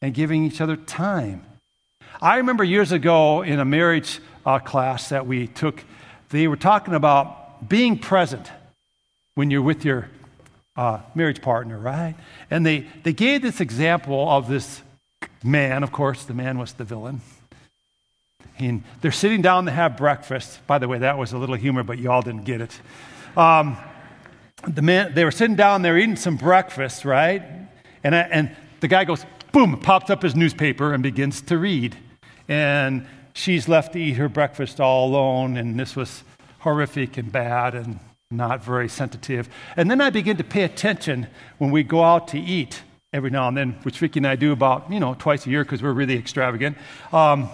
and 0.00 0.14
giving 0.14 0.44
each 0.44 0.60
other 0.60 0.76
time. 0.76 1.44
I 2.22 2.36
remember 2.36 2.62
years 2.62 2.92
ago 2.92 3.42
in 3.42 3.58
a 3.58 3.64
marriage 3.64 4.20
uh, 4.46 4.60
class 4.60 5.08
that 5.08 5.26
we 5.26 5.48
took, 5.48 5.84
they 6.28 6.46
were 6.46 6.56
talking 6.56 6.94
about 6.94 7.68
being 7.68 7.98
present 7.98 8.50
when 9.34 9.50
you're 9.50 9.62
with 9.62 9.84
your 9.84 10.08
uh, 10.76 11.00
marriage 11.14 11.42
partner, 11.42 11.78
right? 11.78 12.14
And 12.50 12.64
they, 12.64 12.86
they 13.02 13.12
gave 13.12 13.42
this 13.42 13.60
example 13.60 14.28
of 14.28 14.48
this 14.48 14.82
man, 15.42 15.82
of 15.82 15.92
course, 15.92 16.24
the 16.24 16.34
man 16.34 16.58
was 16.58 16.72
the 16.74 16.84
villain. 16.84 17.20
And 18.58 18.82
they're 19.00 19.12
sitting 19.12 19.40
down 19.40 19.64
to 19.64 19.70
have 19.70 19.96
breakfast. 19.96 20.66
By 20.66 20.78
the 20.78 20.86
way, 20.86 20.98
that 20.98 21.16
was 21.16 21.32
a 21.32 21.38
little 21.38 21.54
humor, 21.54 21.82
but 21.82 21.98
y'all 21.98 22.22
didn't 22.22 22.44
get 22.44 22.60
it. 22.60 22.80
Um, 23.36 23.76
the 24.68 24.82
man, 24.82 25.14
they 25.14 25.24
were 25.24 25.30
sitting 25.30 25.56
down, 25.56 25.82
they 25.82 25.96
eating 25.96 26.16
some 26.16 26.36
breakfast, 26.36 27.04
right? 27.04 27.42
And, 28.04 28.14
I, 28.14 28.20
and 28.20 28.54
the 28.80 28.88
guy 28.88 29.04
goes, 29.04 29.24
boom, 29.52 29.78
pops 29.78 30.10
up 30.10 30.22
his 30.22 30.36
newspaper 30.36 30.92
and 30.92 31.02
begins 31.02 31.40
to 31.42 31.56
read. 31.56 31.96
And 32.48 33.06
she's 33.32 33.68
left 33.68 33.94
to 33.94 33.98
eat 33.98 34.14
her 34.14 34.28
breakfast 34.28 34.80
all 34.80 35.08
alone, 35.08 35.56
and 35.56 35.78
this 35.78 35.96
was 35.96 36.22
horrific 36.60 37.16
and 37.16 37.32
bad 37.32 37.74
and 37.74 37.98
not 38.30 38.62
very 38.62 38.88
sensitive. 38.88 39.48
And 39.76 39.90
then 39.90 40.00
I 40.00 40.10
begin 40.10 40.36
to 40.36 40.44
pay 40.44 40.62
attention 40.62 41.26
when 41.58 41.70
we 41.70 41.82
go 41.82 42.04
out 42.04 42.28
to 42.28 42.38
eat 42.38 42.82
every 43.12 43.30
now 43.30 43.48
and 43.48 43.56
then, 43.56 43.72
which 43.82 43.98
Vicki 43.98 44.20
and 44.20 44.26
I 44.26 44.36
do 44.36 44.52
about, 44.52 44.90
you 44.90 45.00
know, 45.00 45.14
twice 45.18 45.46
a 45.46 45.50
year 45.50 45.64
because 45.64 45.82
we're 45.82 45.92
really 45.92 46.16
extravagant. 46.16 46.76
Um, 47.12 47.48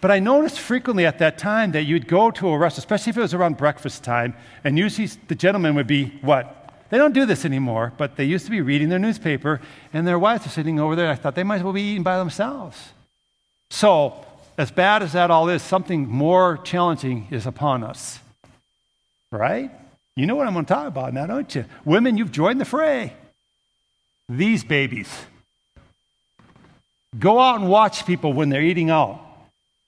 but 0.00 0.10
I 0.10 0.18
noticed 0.18 0.58
frequently 0.58 1.06
at 1.06 1.18
that 1.20 1.38
time 1.38 1.72
that 1.72 1.84
you'd 1.84 2.08
go 2.08 2.30
to 2.32 2.48
a 2.48 2.58
restaurant, 2.58 2.78
especially 2.78 3.10
if 3.10 3.16
it 3.16 3.20
was 3.20 3.34
around 3.34 3.56
breakfast 3.56 4.02
time, 4.02 4.34
and 4.64 4.76
usually 4.76 5.08
the 5.28 5.34
gentleman 5.34 5.74
would 5.76 5.86
be 5.86 6.18
what? 6.22 6.58
They 6.90 6.98
don't 6.98 7.14
do 7.14 7.24
this 7.24 7.44
anymore, 7.44 7.92
but 7.96 8.16
they 8.16 8.24
used 8.24 8.44
to 8.44 8.50
be 8.50 8.60
reading 8.60 8.90
their 8.90 8.98
newspaper, 8.98 9.60
and 9.92 10.06
their 10.06 10.18
wives 10.18 10.44
are 10.44 10.50
sitting 10.50 10.78
over 10.78 10.96
there. 10.96 11.08
I 11.08 11.14
thought 11.14 11.34
they 11.34 11.44
might 11.44 11.56
as 11.56 11.62
well 11.62 11.72
be 11.72 11.82
eating 11.82 12.02
by 12.02 12.18
themselves. 12.18 12.92
So, 13.70 14.26
as 14.58 14.70
bad 14.70 15.02
as 15.02 15.12
that 15.12 15.30
all 15.30 15.48
is, 15.48 15.62
something 15.62 16.06
more 16.06 16.58
challenging 16.58 17.28
is 17.30 17.46
upon 17.46 17.82
us. 17.82 18.18
Right? 19.30 19.70
You 20.14 20.26
know 20.26 20.34
what 20.34 20.46
I'm 20.46 20.52
going 20.52 20.66
to 20.66 20.74
talk 20.74 20.88
about 20.88 21.14
now, 21.14 21.24
don't 21.26 21.54
you? 21.54 21.64
Women, 21.86 22.18
you've 22.18 22.32
joined 22.32 22.60
the 22.60 22.66
fray 22.66 23.14
these 24.28 24.64
babies. 24.64 25.08
Go 27.18 27.38
out 27.38 27.60
and 27.60 27.68
watch 27.68 28.06
people 28.06 28.32
when 28.32 28.48
they're 28.48 28.62
eating 28.62 28.90
out. 28.90 29.20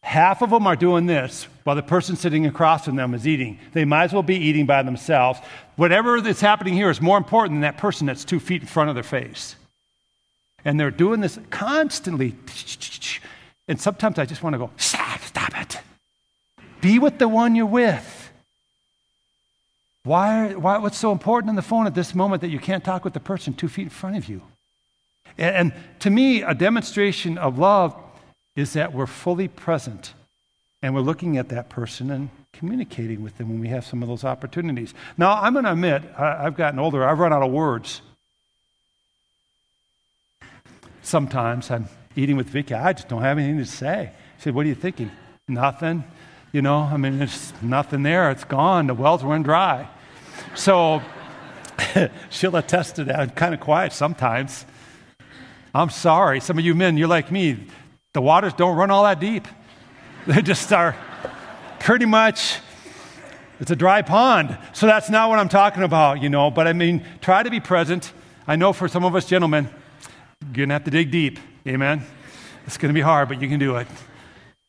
Half 0.02 0.42
of 0.42 0.50
them 0.50 0.66
are 0.66 0.76
doing 0.76 1.06
this 1.06 1.46
while 1.64 1.74
the 1.74 1.82
person 1.82 2.14
sitting 2.14 2.44
across 2.44 2.84
from 2.84 2.96
them 2.96 3.14
is 3.14 3.26
eating. 3.26 3.58
They 3.72 3.86
might 3.86 4.04
as 4.04 4.12
well 4.12 4.22
be 4.22 4.36
eating 4.36 4.66
by 4.66 4.82
themselves. 4.82 5.40
Whatever 5.76 6.20
that's 6.20 6.42
happening 6.42 6.74
here 6.74 6.90
is 6.90 7.00
more 7.00 7.16
important 7.16 7.54
than 7.54 7.62
that 7.62 7.78
person 7.78 8.06
that's 8.06 8.24
two 8.24 8.38
feet 8.38 8.60
in 8.60 8.68
front 8.68 8.90
of 8.90 8.94
their 8.94 9.02
face. 9.02 9.56
And 10.62 10.78
they're 10.78 10.90
doing 10.90 11.20
this 11.20 11.38
constantly. 11.48 12.36
And 13.66 13.80
sometimes 13.80 14.18
I 14.18 14.26
just 14.26 14.42
want 14.42 14.52
to 14.52 14.58
go, 14.58 14.70
stop, 14.76 15.22
stop 15.22 15.58
it. 15.60 15.80
Be 16.82 16.98
with 16.98 17.18
the 17.18 17.28
one 17.28 17.54
you're 17.54 17.64
with. 17.64 18.13
Why, 20.04 20.52
why, 20.52 20.78
what's 20.78 20.99
so 20.99 21.12
important 21.12 21.49
on 21.49 21.56
the 21.56 21.62
phone 21.62 21.87
at 21.87 21.94
this 21.94 22.14
moment 22.14 22.42
that 22.42 22.49
you 22.49 22.58
can't 22.58 22.84
talk 22.84 23.04
with 23.04 23.14
the 23.14 23.20
person 23.20 23.54
two 23.54 23.68
feet 23.68 23.84
in 23.84 23.90
front 23.90 24.16
of 24.16 24.28
you? 24.28 24.42
And, 25.38 25.56
and 25.56 25.73
to 26.00 26.11
me, 26.11 26.42
a 26.42 26.54
demonstration 26.54 27.38
of 27.38 27.58
love 27.58 27.96
is 28.54 28.75
that 28.75 28.92
we're 28.92 29.06
fully 29.06 29.49
present 29.49 30.12
and 30.82 30.94
we're 30.94 31.00
looking 31.00 31.38
at 31.38 31.49
that 31.49 31.70
person 31.70 32.11
and 32.11 32.28
communicating 32.52 33.23
with 33.23 33.38
them 33.38 33.49
when 33.49 33.61
we 33.61 33.68
have 33.68 33.87
some 33.87 34.02
of 34.02 34.08
those 34.08 34.25
opportunities. 34.25 34.92
Now, 35.16 35.40
I'm 35.40 35.54
going 35.54 35.64
to 35.64 35.73
admit, 35.73 36.02
I, 36.18 36.44
I've 36.46 36.56
gotten 36.56 36.78
older, 36.78 37.02
I've 37.02 37.18
run 37.18 37.32
out 37.32 37.42
of 37.42 37.50
words. 37.50 38.02
Sometimes 41.02 41.70
I'm 41.70 41.88
eating 42.14 42.37
with 42.37 42.49
Vicki, 42.49 42.75
I 42.75 42.92
just 42.92 43.08
don't 43.08 43.23
have 43.23 43.38
anything 43.38 43.58
to 43.58 43.66
say. 43.66 44.11
She 44.37 44.44
said, 44.44 44.54
What 44.54 44.66
are 44.66 44.68
you 44.68 44.75
thinking? 44.75 45.11
Nothing. 45.49 46.04
You 46.54 46.62
know, 46.62 46.82
I 46.82 46.96
mean, 46.99 47.18
there's 47.18 47.52
nothing 47.62 48.04
there. 48.04 48.30
It's 48.30 48.44
gone. 48.44 48.87
The 48.87 48.94
wells 48.94 49.25
run 49.25 49.42
dry. 49.42 49.88
So 50.54 51.02
she'll 52.30 52.54
attest 52.54 52.94
to 52.94 53.04
that. 53.04 53.18
I'm 53.18 53.30
kind 53.30 53.54
of 53.54 53.58
quiet 53.58 53.92
sometimes. 53.92 54.64
I'm 55.75 55.90
sorry. 55.90 56.38
Some 56.38 56.56
of 56.56 56.64
you 56.64 56.76
men, 56.76 56.96
you're 56.96 57.08
like 57.08 57.32
me. 57.32 57.66
The 58.12 58.20
waters 58.23 58.52
don't 58.52 58.76
run 58.76 58.92
all 58.92 59.02
that 59.02 59.18
deep. 59.18 59.49
They 60.28 60.42
just 60.42 60.73
are 60.73 60.96
pretty 61.80 62.06
much, 62.06 62.61
it's 63.58 63.73
a 63.73 63.76
dry 63.76 64.02
pond. 64.02 64.56
So 64.75 64.87
that's 64.87 65.11
not 65.11 65.30
what 65.30 65.40
I'm 65.40 65.49
talking 65.49 65.82
about, 65.82 66.23
you 66.23 66.30
know. 66.30 66.52
But 66.52 66.68
I 66.68 66.73
mean, 66.73 67.04
try 67.20 67.42
to 67.42 67.50
be 67.50 67.58
present. 67.58 68.12
I 68.46 68.54
know 68.54 68.73
for 68.73 68.87
some 68.87 69.04
of 69.04 69.16
us 69.16 69.26
gentlemen, 69.26 69.68
you're 70.40 70.52
going 70.52 70.68
to 70.68 70.75
have 70.75 70.84
to 70.84 70.92
dig 70.92 71.11
deep. 71.11 71.40
Amen. 71.66 72.06
It's 72.64 72.78
going 72.78 72.90
to 72.90 72.94
be 72.94 73.02
hard, 73.02 73.28
but 73.28 73.42
you 73.42 73.49
can 73.49 73.58
do 73.58 73.75
it. 73.76 73.88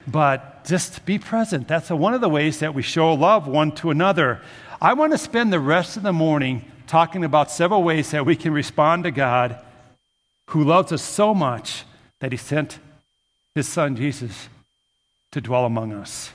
But 0.08 0.66
just 0.66 1.06
be 1.06 1.18
present. 1.18 1.68
That's 1.68 1.90
one 1.90 2.14
of 2.14 2.22
the 2.22 2.30
ways 2.30 2.60
that 2.60 2.74
we 2.74 2.82
show 2.82 3.14
love 3.14 3.48
one 3.48 3.72
to 3.74 3.90
another. 3.92 4.42
I 4.82 4.94
want 4.94 5.12
to 5.14 5.18
spend 5.18 5.52
the 5.52 5.60
rest 5.60 5.98
of 5.98 6.04
the 6.04 6.14
morning 6.14 6.66
talking 6.88 7.24
about 7.24 7.52
several 7.52 7.84
ways 7.84 8.12
that 8.12 8.26
we 8.26 8.36
can 8.36 8.54
respond 8.54 9.04
to 9.04 9.12
God 9.12 9.60
who 10.50 10.64
loves 10.64 10.92
us 10.92 11.02
so 11.02 11.34
much 11.34 11.84
that 12.20 12.32
he 12.32 12.38
sent 12.38 12.80
his 13.56 13.68
son 13.68 13.96
Jesus 13.96 14.50
to 15.32 15.42
dwell 15.42 15.66
among 15.66 15.94
us. 15.94 16.32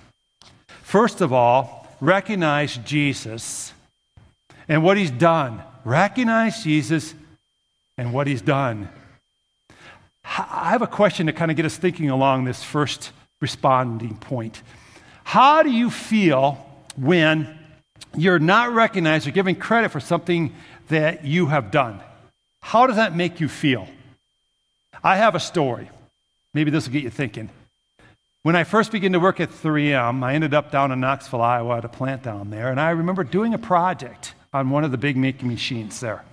First 0.82 1.20
of 1.20 1.32
all, 1.32 1.86
recognize 2.00 2.76
Jesus 2.78 3.72
and 4.68 4.82
what 4.82 4.96
he's 4.96 5.10
done. 5.10 5.62
Recognize 5.84 6.64
Jesus 6.64 7.14
and 7.96 8.12
what 8.12 8.26
he's 8.26 8.42
done. 8.42 8.88
I 10.24 10.70
have 10.70 10.82
a 10.82 10.86
question 10.86 11.26
to 11.26 11.32
kind 11.32 11.50
of 11.50 11.56
get 11.56 11.66
us 11.66 11.76
thinking 11.76 12.10
along 12.10 12.44
this 12.44 12.62
first 12.62 13.12
responding 13.40 14.16
point. 14.16 14.62
How 15.24 15.62
do 15.62 15.70
you 15.70 15.90
feel 15.90 16.66
when 16.96 17.58
you're 18.16 18.38
not 18.38 18.72
recognized 18.72 19.26
or 19.26 19.30
given 19.30 19.54
credit 19.54 19.90
for 19.90 20.00
something 20.00 20.54
that 20.88 21.24
you 21.24 21.46
have 21.46 21.70
done? 21.70 22.00
How 22.60 22.86
does 22.86 22.96
that 22.96 23.14
make 23.14 23.40
you 23.40 23.48
feel? 23.48 23.88
I 25.02 25.16
have 25.16 25.34
a 25.34 25.40
story. 25.40 25.88
Maybe 26.52 26.70
this 26.70 26.86
will 26.86 26.92
get 26.92 27.04
you 27.04 27.10
thinking. 27.10 27.48
When 28.42 28.56
I 28.56 28.64
first 28.64 28.90
began 28.90 29.12
to 29.12 29.20
work 29.20 29.38
at 29.38 29.50
3M, 29.50 30.24
I 30.24 30.34
ended 30.34 30.54
up 30.54 30.70
down 30.70 30.92
in 30.92 31.00
Knoxville, 31.00 31.42
Iowa 31.42 31.78
at 31.78 31.84
a 31.84 31.88
plant 31.88 32.22
down 32.22 32.50
there, 32.50 32.70
and 32.70 32.80
I 32.80 32.90
remember 32.90 33.22
doing 33.22 33.54
a 33.54 33.58
project 33.58 34.34
on 34.52 34.70
one 34.70 34.82
of 34.82 34.90
the 34.90 34.98
big 34.98 35.16
making 35.16 35.48
machines 35.48 36.00
there. 36.00 36.24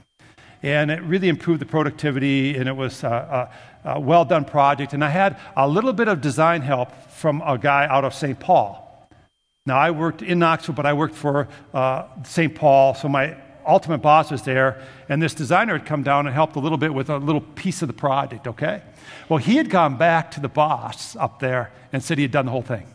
And 0.63 0.89
it 0.91 1.01
really 1.03 1.29
improved 1.29 1.61
the 1.61 1.65
productivity, 1.65 2.57
and 2.57 2.67
it 2.67 2.75
was 2.75 3.03
a, 3.03 3.49
a, 3.83 3.89
a 3.95 3.99
well 3.99 4.25
done 4.25 4.45
project. 4.45 4.93
And 4.93 5.03
I 5.03 5.09
had 5.09 5.37
a 5.55 5.67
little 5.67 5.93
bit 5.93 6.07
of 6.07 6.21
design 6.21 6.61
help 6.61 6.91
from 7.11 7.41
a 7.45 7.57
guy 7.57 7.87
out 7.87 8.03
of 8.03 8.13
St. 8.13 8.39
Paul. 8.39 8.83
Now, 9.65 9.77
I 9.77 9.91
worked 9.91 10.21
in 10.21 10.39
Knoxville, 10.39 10.75
but 10.75 10.85
I 10.85 10.93
worked 10.93 11.15
for 11.15 11.47
uh, 11.73 12.03
St. 12.23 12.55
Paul, 12.55 12.93
so 12.93 13.09
my 13.09 13.35
ultimate 13.67 13.97
boss 13.97 14.31
was 14.31 14.41
there, 14.43 14.81
and 15.09 15.21
this 15.21 15.33
designer 15.33 15.77
had 15.77 15.85
come 15.85 16.01
down 16.01 16.25
and 16.25 16.33
helped 16.33 16.55
a 16.55 16.59
little 16.59 16.77
bit 16.77 16.93
with 16.93 17.09
a 17.09 17.17
little 17.17 17.41
piece 17.41 17.81
of 17.81 17.89
the 17.89 17.93
project, 17.93 18.47
okay? 18.47 18.81
Well, 19.27 19.37
he 19.37 19.57
had 19.57 19.69
gone 19.69 19.97
back 19.97 20.31
to 20.31 20.39
the 20.39 20.47
boss 20.47 21.15
up 21.17 21.39
there 21.39 21.71
and 21.91 22.01
said 22.01 22.17
he 22.17 22.23
had 22.23 22.31
done 22.31 22.45
the 22.45 22.51
whole 22.51 22.61
thing. 22.61 22.87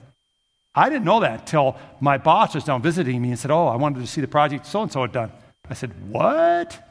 I 0.74 0.88
didn't 0.88 1.04
know 1.04 1.20
that 1.20 1.40
until 1.40 1.76
my 2.00 2.16
boss 2.16 2.54
was 2.54 2.64
down 2.64 2.80
visiting 2.80 3.20
me 3.20 3.28
and 3.28 3.38
said, 3.38 3.50
Oh, 3.50 3.66
I 3.66 3.76
wanted 3.76 4.00
to 4.00 4.06
see 4.06 4.22
the 4.22 4.28
project 4.28 4.66
so 4.66 4.82
and 4.82 4.90
so 4.90 5.02
had 5.02 5.12
done. 5.12 5.30
I 5.68 5.74
said, 5.74 5.92
What? 6.10 6.88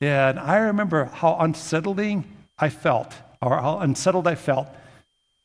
And 0.00 0.38
I 0.38 0.58
remember 0.58 1.06
how 1.06 1.36
unsettling 1.38 2.24
I 2.58 2.68
felt, 2.68 3.14
or 3.40 3.56
how 3.56 3.78
unsettled 3.78 4.26
I 4.26 4.34
felt. 4.34 4.68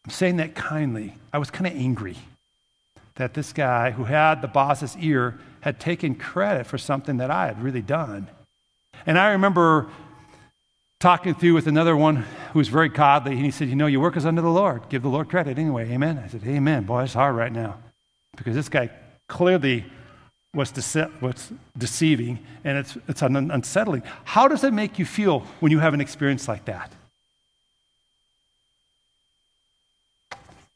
I'm 0.06 0.12
saying 0.12 0.38
that 0.38 0.56
kindly. 0.56 1.14
I 1.32 1.38
was 1.38 1.50
kind 1.50 1.68
of 1.68 1.74
angry 1.74 2.18
that 3.16 3.34
this 3.34 3.54
guy 3.54 3.92
who 3.92 4.06
had 4.06 4.42
the 4.42 4.48
boss's 4.48 4.98
ear 4.98 5.40
had 5.62 5.80
taken 5.80 6.16
credit 6.16 6.66
for 6.66 6.78
something 6.78 7.18
that 7.18 7.30
I 7.30 7.48
had 7.48 7.62
really 7.62 7.82
done. 7.82 8.28
And 9.06 9.18
I 9.18 9.32
remember 9.32 9.90
talking 11.00 11.34
through 11.34 11.54
with 11.54 11.68
another 11.68 11.96
one 11.96 12.18
who 12.54 12.60
was 12.60 12.68
very 12.68 12.90
godly, 12.90 13.34
and 13.34 13.46
he 13.46 13.52
said, 13.52 13.70
You 13.70 13.76
know, 13.76 13.88
your 13.88 14.02
work 14.02 14.18
is 14.18 14.26
under 14.26 14.42
the 14.42 14.50
Lord. 14.50 14.90
Give 14.90 15.02
the 15.02 15.10
Lord 15.10 15.30
credit 15.30 15.58
anyway. 15.58 15.92
Amen. 15.92 16.22
I 16.24 16.28
said, 16.28 16.44
Amen. 16.46 16.84
Boy, 16.84 17.04
it's 17.04 17.14
hard 17.14 17.36
right 17.36 17.52
now. 17.52 17.78
Because 18.38 18.56
this 18.56 18.70
guy 18.70 18.90
clearly 19.28 19.86
was, 20.54 20.72
dece- 20.72 21.22
was 21.22 21.52
deceiving, 21.78 22.40
and 22.64 22.78
it's, 22.78 22.98
it's 23.08 23.24
un- 23.24 23.52
unsettling. 23.52 24.04
How 24.26 24.48
does 24.48 24.64
it 24.64 24.74
make 24.74 25.00
you 25.00 25.06
feel 25.06 25.42
when 25.60 25.72
you 25.72 25.80
have 25.80 25.94
an 25.94 26.02
experience 26.02 26.48
like 26.48 26.66
that? 26.66 26.92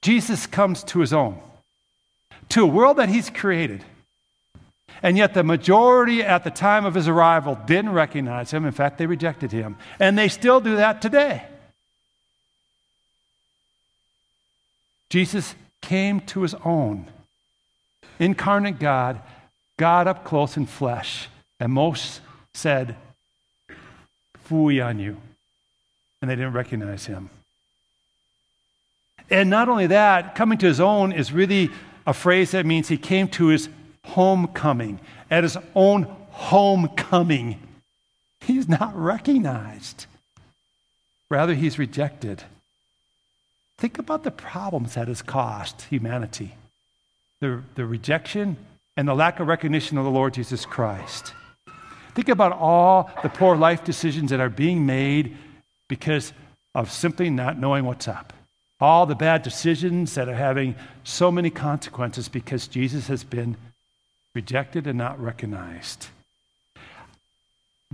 Jesus 0.02 0.46
comes 0.46 0.84
to 0.86 1.00
his 1.00 1.12
own 1.12 1.40
to 2.50 2.64
a 2.64 2.68
world 2.68 2.98
that 2.98 3.10
he's 3.10 3.30
created. 3.30 3.84
And 5.04 5.18
yet, 5.18 5.34
the 5.34 5.44
majority 5.44 6.24
at 6.24 6.44
the 6.44 6.52
time 6.52 6.86
of 6.86 6.94
his 6.94 7.08
arrival 7.08 7.60
didn't 7.66 7.92
recognize 7.92 8.52
him. 8.52 8.66
In 8.66 8.72
fact, 8.72 8.98
they 8.98 9.06
rejected 9.06 9.52
him. 9.52 9.78
And 10.00 10.18
they 10.18 10.30
still 10.30 10.62
do 10.62 10.78
that 10.78 11.02
today. 11.02 11.44
Jesus 15.10 15.56
came 15.82 16.22
to 16.22 16.42
his 16.44 16.56
own. 16.66 17.08
Incarnate 18.20 18.80
God, 18.80 19.20
God 19.78 20.08
up 20.08 20.24
close 20.24 20.58
in 20.58 20.66
flesh. 20.66 21.28
And 21.60 21.72
most 21.72 22.22
said, 22.54 22.96
Fooey 24.50 24.86
on 24.86 25.00
you. 25.00 25.18
And 26.22 26.30
they 26.30 26.36
didn't 26.36 26.54
recognize 26.54 27.06
him. 27.06 27.30
And 29.30 29.50
not 29.50 29.70
only 29.70 29.88
that, 29.88 30.36
coming 30.36 30.58
to 30.60 30.66
his 30.66 30.80
own 30.80 31.12
is 31.12 31.32
really 31.32 31.70
a 32.06 32.14
phrase 32.14 32.52
that 32.52 32.66
means 32.66 32.88
he 32.88 32.98
came 32.98 33.28
to 33.30 33.48
his 33.48 33.70
homecoming. 34.06 35.00
At 35.32 35.44
his 35.44 35.58
own 35.74 36.04
homecoming, 36.32 37.60
he's 38.42 38.70
not 38.70 38.96
recognized. 38.96 40.06
Rather, 41.30 41.56
he's 41.56 41.80
rejected. 41.80 42.44
Think 43.78 43.98
about 43.98 44.24
the 44.24 44.32
problems 44.32 44.94
that 44.94 45.08
has 45.08 45.22
cost 45.22 45.84
humanity 45.84 46.54
the, 47.42 47.62
the 47.76 47.86
rejection 47.86 48.58
and 48.98 49.08
the 49.08 49.14
lack 49.14 49.40
of 49.40 49.48
recognition 49.48 49.98
of 49.98 50.06
the 50.06 50.12
Lord 50.12 50.34
Jesus 50.34 50.66
Christ. 50.66 51.34
Think 52.14 52.30
about 52.30 52.54
all 52.54 53.12
the 53.24 53.30
poor 53.30 53.58
life 53.58 53.84
decisions 53.84 54.32
that 54.32 54.40
are 54.40 54.50
being 54.50 54.86
made 54.86 55.38
because 55.88 56.32
of 56.74 56.92
simply 56.92 57.30
not 57.30 57.60
knowing 57.60 57.86
what's 57.86 58.08
up. 58.08 58.34
All 58.80 59.06
the 59.06 59.16
bad 59.16 59.44
decisions 59.44 60.16
that 60.16 60.30
are 60.30 60.36
having 60.36 60.76
so 61.04 61.32
many 61.32 61.50
consequences 61.50 62.30
because 62.30 62.68
Jesus 62.68 63.08
has 63.08 63.24
been 63.24 63.58
rejected 64.34 64.88
and 64.88 64.98
not 64.98 65.20
recognized. 65.22 66.08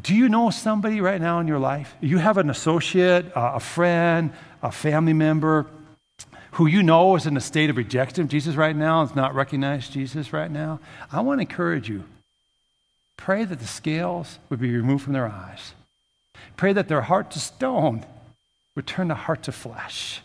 Do 0.01 0.15
you 0.15 0.29
know 0.29 0.49
somebody 0.49 1.01
right 1.01 1.21
now 1.21 1.39
in 1.39 1.47
your 1.47 1.59
life? 1.59 1.95
You 2.01 2.17
have 2.17 2.37
an 2.37 2.49
associate, 2.49 3.31
a 3.35 3.59
friend, 3.59 4.31
a 4.63 4.71
family 4.71 5.13
member 5.13 5.67
who 6.51 6.67
you 6.67 6.83
know 6.83 7.15
is 7.15 7.25
in 7.25 7.37
a 7.37 7.41
state 7.41 7.69
of 7.69 7.77
rejection 7.77 8.23
of 8.23 8.29
Jesus 8.29 8.55
right 8.55 8.75
now, 8.75 9.05
has 9.05 9.15
not 9.15 9.33
recognized 9.33 9.93
Jesus 9.93 10.33
right 10.33 10.51
now. 10.51 10.79
I 11.11 11.21
want 11.21 11.39
to 11.39 11.41
encourage 11.43 11.89
you. 11.89 12.03
Pray 13.17 13.45
that 13.45 13.59
the 13.59 13.67
scales 13.67 14.39
would 14.49 14.59
be 14.59 14.75
removed 14.75 15.03
from 15.03 15.13
their 15.13 15.27
eyes. 15.27 15.73
Pray 16.57 16.73
that 16.73 16.87
their 16.87 17.01
heart 17.01 17.31
to 17.31 17.39
stone 17.39 18.05
would 18.75 18.87
turn 18.87 19.09
to 19.09 19.15
heart 19.15 19.43
to 19.43 19.51
flesh. 19.51 20.21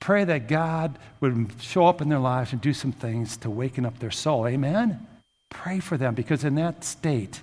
Pray 0.00 0.24
that 0.24 0.48
God 0.48 0.98
would 1.20 1.52
show 1.60 1.86
up 1.86 2.00
in 2.00 2.08
their 2.08 2.18
lives 2.18 2.52
and 2.52 2.60
do 2.60 2.72
some 2.72 2.92
things 2.92 3.36
to 3.38 3.50
waken 3.50 3.86
up 3.86 3.98
their 3.98 4.10
soul. 4.10 4.48
Amen? 4.48 5.06
Pray 5.48 5.78
for 5.78 5.96
them 5.96 6.14
because 6.14 6.42
in 6.42 6.56
that 6.56 6.82
state, 6.82 7.42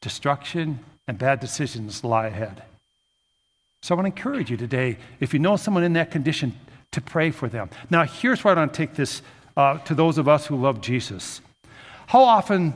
destruction 0.00 0.78
and 1.08 1.18
bad 1.18 1.40
decisions 1.40 2.04
lie 2.04 2.26
ahead. 2.28 2.62
So 3.84 3.94
I 3.94 4.00
want 4.00 4.06
to 4.06 4.18
encourage 4.18 4.50
you 4.50 4.56
today, 4.56 4.96
if 5.20 5.34
you 5.34 5.38
know 5.38 5.56
someone 5.56 5.84
in 5.84 5.92
that 5.92 6.10
condition, 6.10 6.58
to 6.92 7.02
pray 7.02 7.30
for 7.30 7.50
them. 7.50 7.68
Now, 7.90 8.04
here's 8.04 8.42
where 8.42 8.56
I 8.56 8.58
want 8.58 8.72
to 8.72 8.76
take 8.78 8.94
this 8.94 9.20
uh, 9.58 9.76
to 9.80 9.94
those 9.94 10.16
of 10.16 10.26
us 10.26 10.46
who 10.46 10.56
love 10.56 10.80
Jesus. 10.80 11.42
How 12.06 12.22
often 12.22 12.72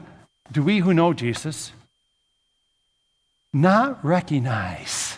do 0.53 0.63
we 0.63 0.81
who 0.81 0.93
know 0.93 1.15
Jesus 1.15 1.73
not 3.55 4.05
recognize 4.05 5.17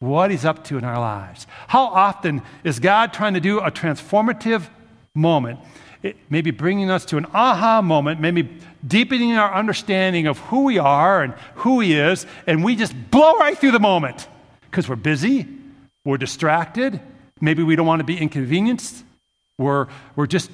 what 0.00 0.32
he's 0.32 0.44
up 0.44 0.64
to 0.64 0.76
in 0.76 0.82
our 0.82 0.98
lives? 0.98 1.46
How 1.68 1.84
often 1.84 2.42
is 2.64 2.80
God 2.80 3.12
trying 3.12 3.34
to 3.34 3.40
do 3.40 3.60
a 3.60 3.70
transformative 3.70 4.66
moment? 5.14 5.60
It, 6.02 6.16
maybe 6.28 6.50
bringing 6.50 6.90
us 6.90 7.04
to 7.04 7.16
an 7.16 7.26
aha 7.32 7.80
moment, 7.80 8.20
maybe 8.20 8.58
deepening 8.84 9.34
our 9.34 9.54
understanding 9.54 10.26
of 10.26 10.38
who 10.38 10.64
we 10.64 10.78
are 10.78 11.22
and 11.22 11.34
who 11.54 11.78
He 11.78 11.94
is, 11.94 12.26
and 12.48 12.64
we 12.64 12.74
just 12.74 12.92
blow 13.12 13.38
right 13.38 13.56
through 13.56 13.70
the 13.70 13.78
moment 13.78 14.26
because 14.70 14.88
we're 14.88 14.96
busy, 14.96 15.46
we're 16.04 16.16
distracted, 16.16 17.00
maybe 17.40 17.62
we 17.62 17.76
don't 17.76 17.86
want 17.86 18.00
to 18.00 18.04
be 18.04 18.16
inconvenienced, 18.16 19.04
we're, 19.58 19.88
we're 20.16 20.26
just 20.26 20.50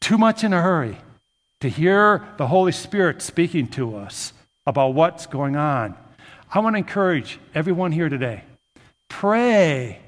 too 0.00 0.18
much 0.18 0.42
in 0.42 0.52
a 0.52 0.62
hurry 0.62 0.96
to 1.60 1.68
hear 1.68 2.26
the 2.38 2.46
Holy 2.48 2.72
Spirit 2.72 3.22
speaking 3.22 3.68
to 3.68 3.96
us 3.96 4.32
about 4.66 4.94
what's 4.94 5.26
going 5.26 5.54
on. 5.54 5.94
I 6.52 6.58
want 6.58 6.74
to 6.74 6.78
encourage 6.78 7.38
everyone 7.54 7.92
here 7.92 8.08
today 8.08 8.44
pray, 9.08 10.00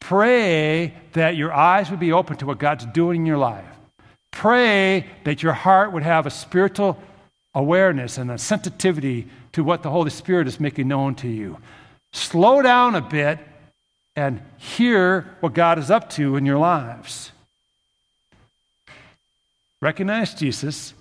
pray 0.00 0.94
that 1.14 1.34
your 1.34 1.52
eyes 1.52 1.90
would 1.90 2.00
be 2.00 2.12
open 2.12 2.36
to 2.36 2.46
what 2.46 2.58
God's 2.58 2.84
doing 2.86 3.22
in 3.22 3.26
your 3.26 3.38
life. 3.38 3.64
Pray 4.30 5.06
that 5.24 5.42
your 5.42 5.54
heart 5.54 5.92
would 5.92 6.02
have 6.02 6.26
a 6.26 6.30
spiritual 6.30 6.98
awareness 7.54 8.18
and 8.18 8.30
a 8.30 8.38
sensitivity 8.38 9.28
to 9.52 9.64
what 9.64 9.82
the 9.82 9.90
Holy 9.90 10.10
Spirit 10.10 10.46
is 10.46 10.60
making 10.60 10.88
known 10.88 11.14
to 11.16 11.28
you. 11.28 11.58
Slow 12.14 12.62
down 12.62 12.94
a 12.94 13.00
bit 13.00 13.40
and 14.14 14.40
hear 14.56 15.36
what 15.40 15.52
God 15.52 15.80
is 15.80 15.90
up 15.90 16.08
to 16.10 16.36
in 16.36 16.46
your 16.46 16.58
lives. 16.58 17.32
Recognize 19.82 20.32
Jesus, 20.32 20.94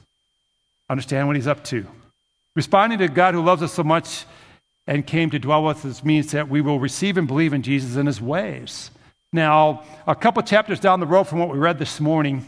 understand 0.90 1.28
what 1.28 1.36
he's 1.36 1.46
up 1.46 1.64
to. 1.66 1.86
Responding 2.56 2.98
to 2.98 3.08
God 3.08 3.36
who 3.36 3.44
loves 3.44 3.62
us 3.62 3.74
so 3.74 3.84
much 3.84 4.26
and 4.88 5.06
came 5.06 5.30
to 5.30 5.38
dwell 5.38 5.64
with 5.64 5.86
us 5.86 6.04
means 6.04 6.32
that 6.32 6.50
we 6.50 6.62
will 6.62 6.80
receive 6.80 7.16
and 7.16 7.28
believe 7.28 7.54
in 7.54 7.62
Jesus 7.62 7.96
and 7.96 8.08
his 8.08 8.20
ways. 8.20 8.90
Now, 9.32 9.84
a 10.08 10.16
couple 10.16 10.42
chapters 10.42 10.80
down 10.80 11.00
the 11.00 11.06
road 11.06 11.26
from 11.26 11.38
what 11.38 11.52
we 11.52 11.60
read 11.60 11.78
this 11.78 12.00
morning, 12.00 12.44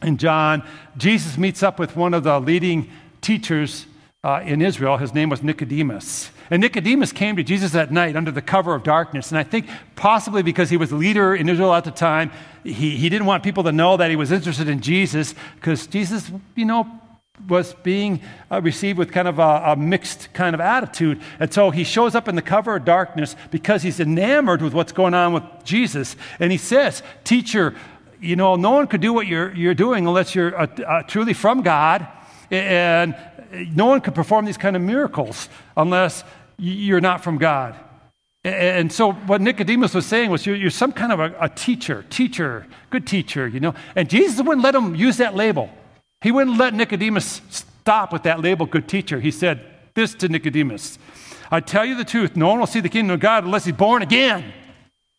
in 0.00 0.16
John, 0.16 0.66
Jesus 0.96 1.36
meets 1.36 1.62
up 1.62 1.78
with 1.78 1.94
one 1.94 2.14
of 2.14 2.24
the 2.24 2.40
leading 2.40 2.90
teachers 3.20 3.84
uh, 4.24 4.42
in 4.44 4.60
Israel. 4.60 4.96
His 4.96 5.14
name 5.14 5.28
was 5.28 5.42
Nicodemus. 5.42 6.30
And 6.50 6.60
Nicodemus 6.60 7.12
came 7.12 7.36
to 7.36 7.42
Jesus 7.42 7.72
that 7.72 7.92
night 7.92 8.16
under 8.16 8.30
the 8.30 8.42
cover 8.42 8.74
of 8.74 8.82
darkness. 8.82 9.30
And 9.30 9.38
I 9.38 9.44
think 9.44 9.68
possibly 9.96 10.42
because 10.42 10.70
he 10.70 10.76
was 10.76 10.90
the 10.90 10.96
leader 10.96 11.34
in 11.34 11.48
Israel 11.48 11.74
at 11.74 11.84
the 11.84 11.90
time, 11.90 12.30
he, 12.64 12.96
he 12.96 13.08
didn't 13.08 13.26
want 13.26 13.44
people 13.44 13.64
to 13.64 13.72
know 13.72 13.96
that 13.96 14.10
he 14.10 14.16
was 14.16 14.32
interested 14.32 14.68
in 14.68 14.80
Jesus 14.80 15.34
because 15.56 15.86
Jesus, 15.86 16.30
you 16.56 16.64
know, 16.64 17.00
was 17.46 17.74
being 17.84 18.20
uh, 18.50 18.60
received 18.60 18.98
with 18.98 19.12
kind 19.12 19.28
of 19.28 19.38
a, 19.38 19.62
a, 19.66 19.76
mixed 19.76 20.32
kind 20.32 20.54
of 20.54 20.60
attitude. 20.60 21.20
And 21.38 21.52
so 21.54 21.70
he 21.70 21.84
shows 21.84 22.16
up 22.16 22.26
in 22.26 22.34
the 22.34 22.42
cover 22.42 22.74
of 22.74 22.84
darkness 22.84 23.36
because 23.52 23.82
he's 23.82 24.00
enamored 24.00 24.60
with 24.60 24.74
what's 24.74 24.90
going 24.90 25.14
on 25.14 25.32
with 25.32 25.44
Jesus. 25.62 26.16
And 26.40 26.50
he 26.50 26.58
says, 26.58 27.04
Teacher, 27.22 27.76
you 28.20 28.34
know, 28.34 28.56
no 28.56 28.72
one 28.72 28.88
could 28.88 29.00
do 29.00 29.12
what 29.12 29.28
you're, 29.28 29.54
you're 29.54 29.74
doing 29.74 30.08
unless 30.08 30.34
you're 30.34 30.58
uh, 30.58 30.66
uh, 30.66 31.02
truly 31.04 31.32
from 31.32 31.62
God. 31.62 32.08
And 32.50 33.14
no 33.52 33.86
one 33.86 34.00
could 34.00 34.14
perform 34.14 34.44
these 34.44 34.56
kind 34.56 34.76
of 34.76 34.82
miracles 34.82 35.48
unless 35.76 36.24
you're 36.58 37.00
not 37.00 37.22
from 37.22 37.38
God. 37.38 37.74
And 38.44 38.92
so, 38.92 39.12
what 39.12 39.40
Nicodemus 39.40 39.94
was 39.94 40.06
saying 40.06 40.30
was, 40.30 40.46
you're, 40.46 40.70
some 40.70 40.92
kind 40.92 41.12
of 41.12 41.20
a, 41.20 41.48
teacher, 41.48 42.04
teacher, 42.08 42.66
good 42.90 43.06
teacher, 43.06 43.48
you 43.48 43.60
know. 43.60 43.74
And 43.96 44.08
Jesus 44.08 44.40
wouldn't 44.40 44.62
let 44.62 44.74
him 44.74 44.94
use 44.94 45.16
that 45.16 45.34
label. 45.34 45.70
He 46.20 46.32
wouldn't 46.32 46.56
let 46.56 46.72
Nicodemus 46.72 47.42
stop 47.50 48.12
with 48.12 48.22
that 48.22 48.40
label, 48.40 48.64
good 48.64 48.88
teacher. 48.88 49.20
He 49.20 49.30
said 49.30 49.60
this 49.94 50.14
to 50.16 50.28
Nicodemus 50.28 50.98
I 51.50 51.60
tell 51.60 51.84
you 51.84 51.94
the 51.94 52.04
truth, 52.04 52.36
no 52.36 52.48
one 52.48 52.58
will 52.58 52.66
see 52.66 52.80
the 52.80 52.90
kingdom 52.90 53.14
of 53.14 53.20
God 53.20 53.44
unless 53.44 53.64
he's 53.64 53.74
born 53.74 54.02
again. 54.02 54.52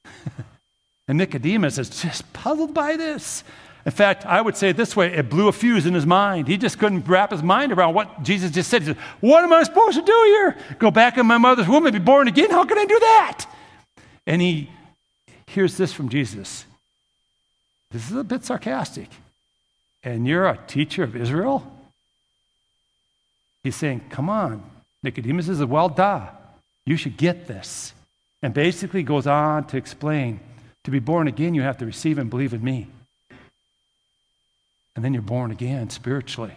And 1.07 1.17
Nicodemus 1.17 1.79
is 1.79 1.89
just 1.89 2.31
puzzled 2.33 2.75
by 2.75 2.95
this. 2.95 3.43
In 3.89 3.95
fact, 3.95 4.23
I 4.23 4.39
would 4.39 4.55
say 4.55 4.69
it 4.69 4.77
this 4.77 4.95
way 4.95 5.11
it 5.11 5.31
blew 5.31 5.47
a 5.47 5.51
fuse 5.51 5.87
in 5.87 5.95
his 5.95 6.05
mind. 6.05 6.47
He 6.47 6.57
just 6.57 6.77
couldn't 6.77 7.07
wrap 7.07 7.31
his 7.31 7.41
mind 7.41 7.71
around 7.71 7.95
what 7.95 8.21
Jesus 8.21 8.51
just 8.51 8.69
said. 8.69 8.83
He 8.83 8.89
said, 8.89 8.97
What 9.19 9.43
am 9.43 9.51
I 9.51 9.63
supposed 9.63 9.97
to 9.97 10.05
do 10.05 10.11
here? 10.11 10.55
Go 10.77 10.91
back 10.91 11.17
in 11.17 11.25
my 11.25 11.39
mother's 11.39 11.67
womb 11.67 11.87
and 11.87 11.93
be 11.93 11.97
born 11.97 12.27
again? 12.27 12.51
How 12.51 12.65
can 12.65 12.77
I 12.77 12.85
do 12.85 12.99
that? 12.99 13.45
And 14.27 14.43
he 14.43 14.69
hears 15.47 15.75
this 15.75 15.91
from 15.91 16.09
Jesus. 16.09 16.65
This 17.89 18.11
is 18.11 18.15
a 18.15 18.23
bit 18.23 18.45
sarcastic. 18.45 19.09
And 20.03 20.27
you're 20.27 20.47
a 20.47 20.59
teacher 20.67 21.01
of 21.01 21.15
Israel? 21.15 21.65
He's 23.63 23.75
saying, 23.75 24.01
Come 24.11 24.29
on, 24.29 24.61
Nicodemus 25.01 25.49
is 25.49 25.61
a 25.61 25.65
well 25.65 25.89
da. 25.89 26.27
You 26.85 26.95
should 26.95 27.17
get 27.17 27.47
this. 27.47 27.93
And 28.43 28.53
basically 28.53 29.01
goes 29.01 29.25
on 29.25 29.65
to 29.65 29.77
explain 29.77 30.41
to 30.83 30.91
be 30.91 30.99
born 30.99 31.27
again, 31.27 31.55
you 31.55 31.63
have 31.63 31.79
to 31.79 31.87
receive 31.87 32.19
and 32.19 32.29
believe 32.29 32.53
in 32.53 32.63
me. 32.63 32.85
And 34.99 35.05
then 35.05 35.13
you're 35.13 35.23
born 35.23 35.49
again 35.49 35.89
spiritually. 35.89 36.51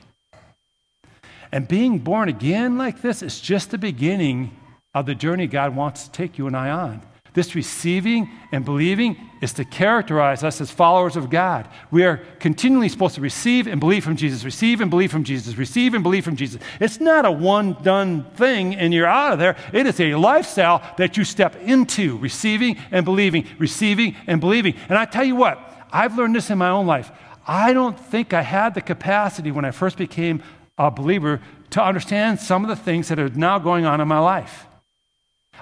And 1.52 1.68
being 1.68 2.00
born 2.00 2.28
again 2.28 2.76
like 2.76 3.00
this 3.00 3.22
is 3.22 3.40
just 3.40 3.70
the 3.70 3.78
beginning 3.78 4.50
of 4.94 5.06
the 5.06 5.14
journey 5.14 5.46
God 5.46 5.76
wants 5.76 6.08
to 6.08 6.10
take 6.10 6.38
you 6.38 6.48
and 6.48 6.56
I 6.56 6.70
on. 6.70 7.02
This 7.34 7.54
receiving 7.54 8.28
and 8.50 8.64
believing 8.64 9.16
is 9.40 9.52
to 9.52 9.64
characterize 9.64 10.42
us 10.42 10.60
as 10.60 10.72
followers 10.72 11.14
of 11.14 11.30
God. 11.30 11.68
We 11.92 12.04
are 12.04 12.16
continually 12.40 12.88
supposed 12.88 13.14
to 13.14 13.20
receive 13.20 13.68
and 13.68 13.78
believe 13.78 14.02
from 14.02 14.16
Jesus, 14.16 14.42
receive 14.42 14.80
and 14.80 14.90
believe 14.90 15.12
from 15.12 15.22
Jesus, 15.22 15.56
receive 15.56 15.94
and 15.94 16.02
believe 16.02 16.24
from 16.24 16.34
Jesus. 16.34 16.60
It's 16.80 16.98
not 16.98 17.24
a 17.24 17.30
one 17.30 17.74
done 17.84 18.24
thing 18.34 18.74
and 18.74 18.92
you're 18.92 19.06
out 19.06 19.34
of 19.34 19.38
there. 19.38 19.54
It 19.72 19.86
is 19.86 20.00
a 20.00 20.16
lifestyle 20.16 20.82
that 20.98 21.16
you 21.16 21.22
step 21.22 21.54
into, 21.62 22.18
receiving 22.18 22.76
and 22.90 23.04
believing, 23.04 23.46
receiving 23.60 24.16
and 24.26 24.40
believing. 24.40 24.74
And 24.88 24.98
I 24.98 25.04
tell 25.04 25.22
you 25.22 25.36
what, 25.36 25.60
I've 25.92 26.18
learned 26.18 26.34
this 26.34 26.50
in 26.50 26.58
my 26.58 26.70
own 26.70 26.88
life. 26.88 27.12
I 27.46 27.72
don't 27.72 27.98
think 27.98 28.32
I 28.32 28.42
had 28.42 28.74
the 28.74 28.80
capacity 28.80 29.50
when 29.50 29.64
I 29.64 29.70
first 29.70 29.96
became 29.96 30.42
a 30.78 30.90
believer 30.90 31.40
to 31.70 31.82
understand 31.82 32.40
some 32.40 32.62
of 32.64 32.68
the 32.68 32.76
things 32.76 33.08
that 33.08 33.18
are 33.18 33.28
now 33.28 33.58
going 33.58 33.84
on 33.84 34.00
in 34.00 34.08
my 34.08 34.18
life. 34.18 34.66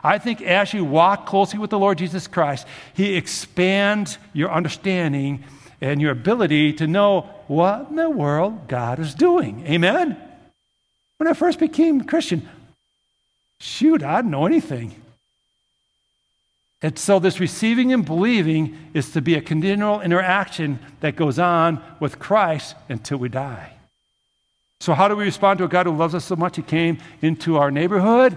I 0.02 0.18
think 0.18 0.40
as 0.40 0.72
you 0.72 0.84
walk 0.84 1.26
closely 1.26 1.58
with 1.58 1.70
the 1.70 1.78
Lord 1.78 1.98
Jesus 1.98 2.26
Christ, 2.26 2.66
He 2.94 3.16
expands 3.16 4.18
your 4.32 4.50
understanding 4.50 5.44
and 5.80 6.00
your 6.00 6.12
ability 6.12 6.74
to 6.74 6.86
know 6.86 7.22
what 7.48 7.88
in 7.90 7.96
the 7.96 8.10
world 8.10 8.68
God 8.68 8.98
is 8.98 9.14
doing. 9.14 9.66
Amen? 9.66 10.16
When 11.16 11.28
I 11.28 11.34
first 11.34 11.58
became 11.58 12.02
Christian, 12.02 12.48
shoot, 13.60 14.02
I 14.02 14.16
didn't 14.16 14.30
know 14.30 14.46
anything. 14.46 14.99
And 16.82 16.98
so, 16.98 17.18
this 17.18 17.40
receiving 17.40 17.92
and 17.92 18.04
believing 18.04 18.76
is 18.94 19.10
to 19.12 19.20
be 19.20 19.34
a 19.34 19.42
continual 19.42 20.00
interaction 20.00 20.78
that 21.00 21.14
goes 21.14 21.38
on 21.38 21.82
with 22.00 22.18
Christ 22.18 22.74
until 22.88 23.18
we 23.18 23.28
die. 23.28 23.74
So, 24.80 24.94
how 24.94 25.06
do 25.08 25.14
we 25.14 25.24
respond 25.24 25.58
to 25.58 25.64
a 25.64 25.68
God 25.68 25.84
who 25.84 25.94
loves 25.94 26.14
us 26.14 26.24
so 26.24 26.36
much? 26.36 26.56
He 26.56 26.62
came 26.62 26.98
into 27.20 27.58
our 27.58 27.70
neighborhood. 27.70 28.36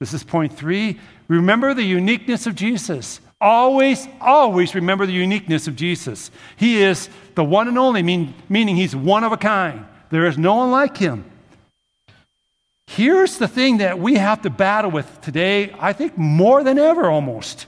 This 0.00 0.12
is 0.12 0.24
point 0.24 0.56
three. 0.56 0.98
Remember 1.28 1.74
the 1.74 1.84
uniqueness 1.84 2.46
of 2.46 2.56
Jesus. 2.56 3.20
Always, 3.40 4.08
always 4.20 4.74
remember 4.74 5.06
the 5.06 5.12
uniqueness 5.12 5.68
of 5.68 5.76
Jesus. 5.76 6.30
He 6.56 6.82
is 6.82 7.08
the 7.34 7.44
one 7.44 7.68
and 7.68 7.78
only, 7.78 8.02
mean, 8.02 8.34
meaning 8.48 8.74
he's 8.76 8.96
one 8.96 9.22
of 9.22 9.30
a 9.30 9.36
kind. 9.36 9.86
There 10.10 10.26
is 10.26 10.36
no 10.36 10.56
one 10.56 10.70
like 10.72 10.96
him. 10.96 11.24
Here's 12.88 13.38
the 13.38 13.48
thing 13.48 13.78
that 13.78 13.98
we 13.98 14.14
have 14.14 14.42
to 14.42 14.50
battle 14.50 14.90
with 14.90 15.20
today, 15.20 15.74
I 15.78 15.92
think 15.92 16.16
more 16.16 16.64
than 16.64 16.78
ever 16.78 17.10
almost. 17.10 17.66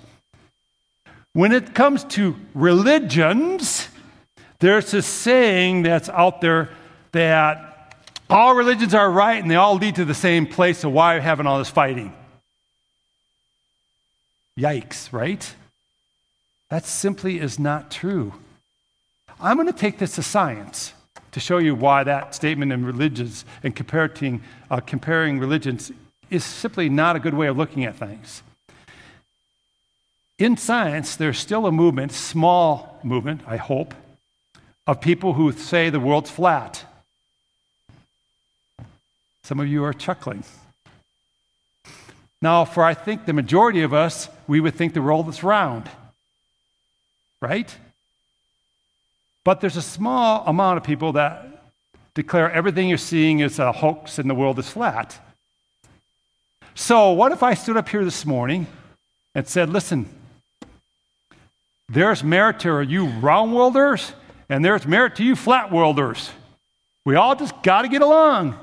When 1.32 1.52
it 1.52 1.74
comes 1.74 2.04
to 2.04 2.36
religions, 2.54 3.88
there's 4.60 4.90
this 4.90 5.06
saying 5.06 5.82
that's 5.82 6.08
out 6.08 6.40
there 6.40 6.70
that 7.12 7.68
all 8.30 8.54
religions 8.54 8.94
are 8.94 9.10
right 9.10 9.40
and 9.40 9.50
they 9.50 9.54
all 9.56 9.76
lead 9.76 9.94
to 9.96 10.04
the 10.04 10.14
same 10.14 10.46
place, 10.46 10.78
so 10.78 10.88
why 10.88 11.14
are 11.14 11.18
we 11.18 11.24
having 11.24 11.46
all 11.46 11.58
this 11.58 11.70
fighting? 11.70 12.12
Yikes, 14.58 15.12
right? 15.12 15.54
That 16.70 16.84
simply 16.84 17.38
is 17.38 17.58
not 17.58 17.90
true. 17.90 18.34
I'm 19.40 19.56
going 19.56 19.68
to 19.68 19.72
take 19.72 19.98
this 19.98 20.16
to 20.16 20.22
science 20.22 20.92
to 21.30 21.40
show 21.40 21.58
you 21.58 21.74
why 21.74 22.04
that 22.04 22.34
statement 22.34 22.72
in 22.72 22.84
religions 22.84 23.44
and 23.62 23.74
comparing, 23.74 24.42
uh, 24.70 24.80
comparing 24.80 25.38
religions 25.38 25.92
is 26.30 26.44
simply 26.44 26.88
not 26.88 27.16
a 27.16 27.20
good 27.20 27.34
way 27.34 27.46
of 27.46 27.56
looking 27.56 27.84
at 27.84 27.96
things. 27.96 28.42
In 30.38 30.56
science, 30.56 31.16
there's 31.16 31.38
still 31.38 31.66
a 31.66 31.72
movement, 31.72 32.12
small 32.12 33.00
movement, 33.02 33.40
I 33.46 33.56
hope, 33.56 33.92
of 34.86 35.00
people 35.00 35.32
who 35.32 35.50
say 35.50 35.90
the 35.90 35.98
world's 35.98 36.30
flat. 36.30 36.84
Some 39.42 39.58
of 39.58 39.66
you 39.66 39.82
are 39.82 39.92
chuckling. 39.92 40.44
Now, 42.40 42.64
for 42.64 42.84
I 42.84 42.94
think 42.94 43.26
the 43.26 43.32
majority 43.32 43.82
of 43.82 43.92
us, 43.92 44.28
we 44.46 44.60
would 44.60 44.76
think 44.76 44.94
the 44.94 45.02
world 45.02 45.28
is 45.28 45.42
round, 45.42 45.90
right? 47.42 47.74
But 49.42 49.60
there's 49.60 49.76
a 49.76 49.82
small 49.82 50.44
amount 50.46 50.76
of 50.76 50.84
people 50.84 51.14
that 51.14 51.64
declare 52.14 52.50
everything 52.52 52.88
you're 52.88 52.98
seeing 52.98 53.40
is 53.40 53.58
a 53.58 53.72
hoax 53.72 54.20
and 54.20 54.30
the 54.30 54.34
world 54.34 54.60
is 54.60 54.68
flat. 54.68 55.18
So, 56.76 57.10
what 57.10 57.32
if 57.32 57.42
I 57.42 57.54
stood 57.54 57.76
up 57.76 57.88
here 57.88 58.04
this 58.04 58.24
morning 58.24 58.68
and 59.34 59.48
said, 59.48 59.70
listen, 59.70 60.08
there's 61.88 62.22
merit 62.22 62.60
to 62.60 62.82
you 62.82 63.06
round 63.06 63.54
worlders, 63.54 64.12
and 64.48 64.64
there's 64.64 64.86
merit 64.86 65.16
to 65.16 65.24
you 65.24 65.34
flat 65.34 65.72
worlders. 65.72 66.30
We 67.04 67.14
all 67.14 67.34
just 67.34 67.62
got 67.62 67.82
to 67.82 67.88
get 67.88 68.02
along. 68.02 68.58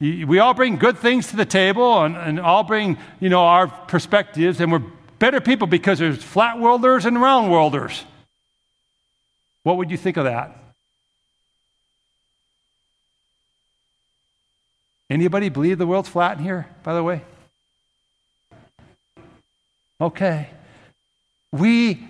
We 0.00 0.38
all 0.38 0.54
bring 0.54 0.76
good 0.76 0.98
things 0.98 1.28
to 1.28 1.36
the 1.36 1.46
table 1.46 2.04
and, 2.04 2.16
and 2.16 2.38
all 2.38 2.62
bring, 2.62 2.98
you 3.18 3.28
know, 3.28 3.40
our 3.40 3.66
perspectives, 3.66 4.60
and 4.60 4.70
we're 4.70 4.82
better 5.18 5.40
people 5.40 5.66
because 5.66 5.98
there's 5.98 6.22
flat 6.22 6.58
worlders 6.58 7.04
and 7.04 7.20
round 7.20 7.50
worlders. 7.50 8.04
What 9.62 9.76
would 9.78 9.90
you 9.90 9.96
think 9.96 10.16
of 10.16 10.24
that? 10.24 10.56
Anybody 15.10 15.48
believe 15.48 15.78
the 15.78 15.86
world's 15.86 16.08
flat 16.08 16.38
in 16.38 16.44
here, 16.44 16.68
by 16.82 16.94
the 16.94 17.02
way? 17.02 17.22
Okay. 20.00 20.48
We 21.50 22.06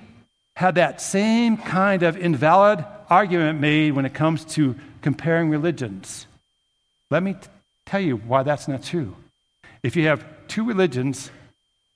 had 0.58 0.74
that 0.74 1.00
same 1.00 1.56
kind 1.56 2.02
of 2.02 2.16
invalid 2.16 2.84
argument 3.08 3.60
made 3.60 3.92
when 3.92 4.04
it 4.04 4.12
comes 4.12 4.44
to 4.44 4.74
comparing 5.02 5.48
religions. 5.48 6.26
Let 7.12 7.22
me 7.22 7.34
t- 7.34 7.46
tell 7.86 8.00
you 8.00 8.16
why 8.16 8.42
that's 8.42 8.66
not 8.66 8.82
true. 8.82 9.14
If 9.84 9.94
you 9.94 10.08
have 10.08 10.26
two 10.48 10.64
religions 10.64 11.30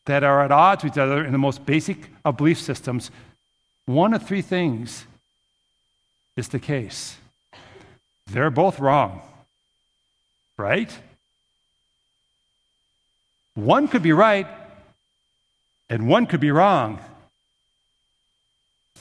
that 0.06 0.22
are 0.22 0.44
at 0.44 0.52
odds 0.52 0.84
with 0.84 0.92
each 0.92 0.98
other 0.98 1.24
in 1.24 1.32
the 1.32 1.38
most 1.38 1.66
basic 1.66 1.96
of 2.24 2.36
belief 2.36 2.60
systems, 2.60 3.10
one 3.86 4.14
of 4.14 4.24
three 4.24 4.42
things 4.42 5.06
is 6.36 6.46
the 6.46 6.60
case. 6.60 7.16
They're 8.28 8.48
both 8.48 8.78
wrong, 8.78 9.22
right? 10.56 10.96
One 13.56 13.88
could 13.88 14.04
be 14.04 14.12
right, 14.12 14.46
and 15.90 16.06
one 16.06 16.26
could 16.26 16.38
be 16.38 16.52
wrong. 16.52 17.00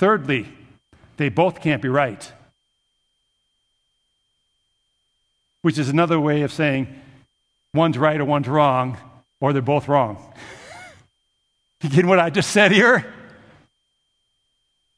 Thirdly, 0.02 0.48
they 1.18 1.30
both 1.30 1.62
can't 1.62 1.80
be 1.80 1.88
right, 1.88 2.32
which 5.62 5.78
is 5.78 5.90
another 5.90 6.20
way 6.20 6.42
of 6.42 6.52
saying 6.52 6.88
one's 7.72 8.00
right 8.00 8.20
or 8.20 8.26
one's 8.26 8.48
wrong, 8.48 8.98
or 9.40 9.54
they're 9.54 9.62
both 9.62 9.88
wrong. 9.88 10.18
you 11.84 11.90
get 11.92 12.04
what 12.06 12.18
I 12.18 12.32
just 12.32 12.50
said 12.50 12.72
here? 12.72 13.14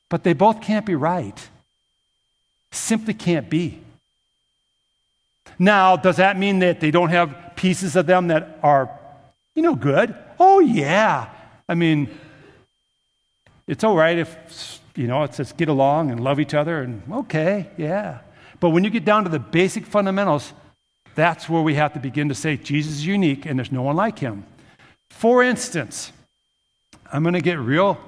But 0.08 0.24
they 0.24 0.32
both 0.32 0.62
can't 0.62 0.86
be 0.86 0.96
right. 0.96 1.50
Simply 2.72 3.14
can't 3.14 3.50
be. 3.50 3.82
Now, 5.60 5.98
does 5.98 6.16
that 6.16 6.40
mean 6.40 6.60
that 6.60 6.80
they 6.80 6.92
don't 6.92 7.10
have 7.10 7.58
pieces 7.58 7.98
of 7.98 8.06
them 8.06 8.30
that 8.30 8.58
are, 8.64 8.90
you 9.54 9.64
know, 9.64 9.76
good? 9.76 10.16
Oh, 10.40 10.62
yeah. 10.62 11.30
I 11.68 11.76
mean, 11.76 12.10
it's 13.68 13.84
all 13.84 13.98
right 13.98 14.18
if 14.18 14.80
you 14.96 15.08
know, 15.08 15.24
it 15.24 15.34
says 15.34 15.54
get 15.54 15.70
along 15.70 16.12
and 16.12 16.24
love 16.24 16.40
each 16.40 16.54
other, 16.54 16.82
and 16.82 17.02
okay, 17.12 17.70
yeah. 17.78 18.20
But 18.60 18.70
when 18.70 18.84
you 18.84 18.90
get 18.90 19.06
down 19.06 19.24
to 19.24 19.30
the 19.30 19.40
basic 19.40 19.86
fundamentals, 19.86 20.54
that's 21.16 21.50
where 21.50 21.62
we 21.62 21.76
have 21.76 21.94
to 21.94 22.00
begin 22.00 22.30
to 22.30 22.36
say 22.36 22.58
Jesus 22.58 22.94
is 22.94 23.06
unique 23.06 23.46
and 23.46 23.60
there's 23.60 23.72
no 23.72 23.82
one 23.82 23.96
like 23.96 24.20
him. 24.20 24.46
For 25.10 25.44
instance, 25.44 26.12
I'm 27.12 27.24
going 27.24 27.34
to 27.34 27.42
get 27.42 27.60
real, 27.60 28.00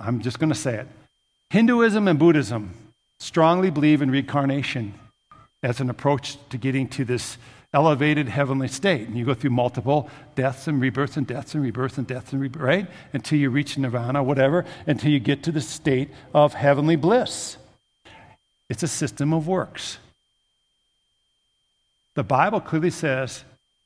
I'm 0.00 0.20
just 0.20 0.38
going 0.38 0.48
to 0.48 0.54
say 0.54 0.76
it. 0.76 0.86
Hinduism 1.50 2.08
and 2.08 2.18
Buddhism 2.18 2.74
strongly 3.18 3.70
believe 3.70 4.00
in 4.00 4.10
reincarnation 4.10 4.94
as 5.62 5.80
an 5.80 5.90
approach 5.90 6.38
to 6.50 6.56
getting 6.56 6.88
to 6.88 7.04
this 7.04 7.36
elevated 7.74 8.28
heavenly 8.28 8.68
state. 8.68 9.08
And 9.08 9.16
you 9.16 9.24
go 9.24 9.34
through 9.34 9.50
multiple 9.50 10.08
deaths 10.34 10.66
and 10.66 10.80
rebirths 10.80 11.16
and 11.16 11.26
deaths 11.26 11.54
and 11.54 11.62
rebirths 11.62 11.98
and 11.98 12.06
deaths 12.06 12.32
and 12.32 12.40
rebirths, 12.40 12.64
right? 12.64 12.86
Until 13.12 13.38
you 13.38 13.50
reach 13.50 13.76
nirvana, 13.76 14.22
whatever, 14.22 14.64
until 14.86 15.10
you 15.10 15.18
get 15.18 15.42
to 15.44 15.52
the 15.52 15.60
state 15.60 16.10
of 16.32 16.54
heavenly 16.54 16.96
bliss. 16.96 17.58
It's 18.68 18.82
a 18.82 18.88
system 18.88 19.32
of 19.32 19.46
works. 19.46 19.98
The 22.14 22.24
Bible 22.24 22.60
clearly 22.60 22.90
says 22.90 23.44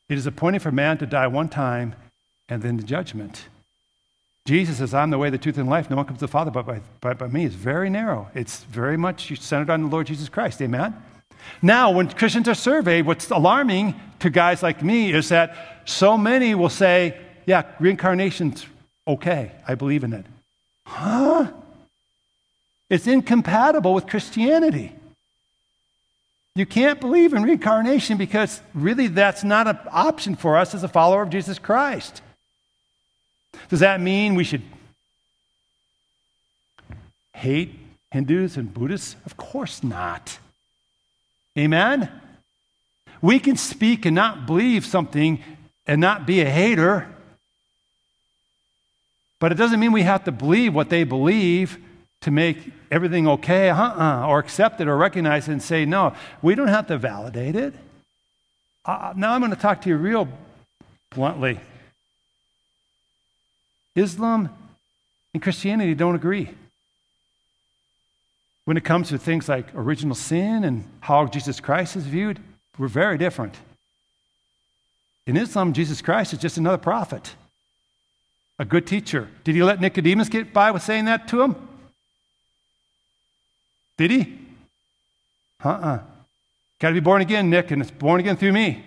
it 0.08 0.16
is 0.16 0.26
appointed 0.26 0.62
for 0.62 0.72
man 0.72 0.98
to 0.98 1.06
die 1.06 1.26
one 1.26 1.48
time 1.48 1.94
and 2.48 2.62
then 2.62 2.76
the 2.76 2.82
judgment. 2.82 3.46
Jesus 4.44 4.78
says, 4.78 4.92
I'm 4.92 5.10
the 5.10 5.18
way, 5.18 5.30
the 5.30 5.38
truth, 5.38 5.56
and 5.56 5.68
life. 5.68 5.88
No 5.88 5.96
one 5.96 6.04
comes 6.04 6.18
to 6.18 6.24
the 6.24 6.32
Father 6.32 6.50
but 6.50 6.66
by, 6.66 6.80
by, 7.00 7.14
by 7.14 7.28
me. 7.28 7.44
It's 7.44 7.54
very 7.54 7.88
narrow. 7.88 8.28
It's 8.34 8.64
very 8.64 8.96
much 8.96 9.38
centered 9.40 9.70
on 9.70 9.82
the 9.82 9.88
Lord 9.88 10.08
Jesus 10.08 10.28
Christ. 10.28 10.60
Amen? 10.60 10.94
Now, 11.60 11.90
when 11.90 12.08
Christians 12.10 12.48
are 12.48 12.54
surveyed, 12.54 13.06
what's 13.06 13.30
alarming 13.30 13.94
to 14.20 14.30
guys 14.30 14.62
like 14.62 14.82
me 14.82 15.12
is 15.12 15.28
that 15.28 15.82
so 15.84 16.16
many 16.16 16.54
will 16.54 16.68
say, 16.68 17.16
Yeah, 17.46 17.64
reincarnation's 17.78 18.66
okay. 19.06 19.52
I 19.66 19.74
believe 19.74 20.04
in 20.04 20.12
it. 20.12 20.26
Huh? 20.86 21.48
It's 22.90 23.06
incompatible 23.06 23.94
with 23.94 24.06
Christianity. 24.06 24.92
You 26.54 26.66
can't 26.66 27.00
believe 27.00 27.32
in 27.32 27.42
reincarnation 27.42 28.18
because 28.18 28.60
really 28.74 29.06
that's 29.06 29.42
not 29.42 29.66
an 29.66 29.78
option 29.90 30.36
for 30.36 30.58
us 30.58 30.74
as 30.74 30.84
a 30.84 30.88
follower 30.88 31.22
of 31.22 31.30
Jesus 31.30 31.58
Christ. 31.58 32.20
Does 33.70 33.80
that 33.80 34.00
mean 34.00 34.34
we 34.34 34.44
should 34.44 34.62
hate 37.34 37.74
Hindus 38.10 38.58
and 38.58 38.72
Buddhists? 38.72 39.16
Of 39.24 39.36
course 39.38 39.82
not. 39.82 40.38
Amen? 41.58 42.10
We 43.20 43.38
can 43.38 43.56
speak 43.56 44.04
and 44.06 44.14
not 44.14 44.46
believe 44.46 44.84
something 44.84 45.42
and 45.86 46.00
not 46.00 46.26
be 46.26 46.40
a 46.40 46.48
hater. 46.48 47.08
But 49.38 49.52
it 49.52 49.56
doesn't 49.56 49.80
mean 49.80 49.92
we 49.92 50.02
have 50.02 50.24
to 50.24 50.32
believe 50.32 50.74
what 50.74 50.88
they 50.88 51.04
believe 51.04 51.78
to 52.22 52.30
make 52.30 52.58
everything 52.90 53.26
okay, 53.26 53.68
uh-uh, 53.70 54.26
or 54.26 54.38
accept 54.38 54.80
it 54.80 54.88
or 54.88 54.96
recognize 54.96 55.48
it 55.48 55.52
and 55.52 55.62
say, 55.62 55.84
no, 55.84 56.14
we 56.40 56.54
don't 56.54 56.68
have 56.68 56.86
to 56.86 56.98
validate 56.98 57.56
it. 57.56 57.74
Uh, 58.84 59.12
now 59.16 59.32
I'm 59.32 59.40
going 59.40 59.50
to 59.50 59.60
talk 59.60 59.82
to 59.82 59.88
you 59.88 59.96
real 59.96 60.28
bluntly. 61.10 61.58
Islam 63.94 64.48
and 65.34 65.42
Christianity 65.42 65.94
don't 65.94 66.14
agree. 66.14 66.50
When 68.64 68.76
it 68.76 68.84
comes 68.84 69.08
to 69.08 69.18
things 69.18 69.48
like 69.48 69.74
original 69.74 70.14
sin 70.14 70.64
and 70.64 70.84
how 71.00 71.26
Jesus 71.26 71.60
Christ 71.60 71.96
is 71.96 72.04
viewed, 72.04 72.38
we're 72.78 72.88
very 72.88 73.18
different. 73.18 73.54
In 75.26 75.36
Islam, 75.36 75.72
Jesus 75.72 76.00
Christ 76.00 76.32
is 76.32 76.38
just 76.38 76.58
another 76.58 76.78
prophet, 76.78 77.34
a 78.58 78.64
good 78.64 78.86
teacher. 78.86 79.28
Did 79.44 79.54
he 79.54 79.62
let 79.62 79.80
Nicodemus 79.80 80.28
get 80.28 80.52
by 80.52 80.70
with 80.70 80.82
saying 80.82 81.06
that 81.06 81.28
to 81.28 81.42
him? 81.42 81.56
Did 83.98 84.10
he? 84.10 84.38
Uh 85.64 85.68
uh-uh. 85.68 85.86
uh 85.86 85.98
Got 86.80 86.88
to 86.88 86.94
be 86.94 87.00
born 87.00 87.22
again, 87.22 87.48
Nick, 87.48 87.70
and 87.70 87.80
it's 87.80 87.92
born 87.92 88.18
again 88.18 88.36
through 88.36 88.52
me. 88.52 88.84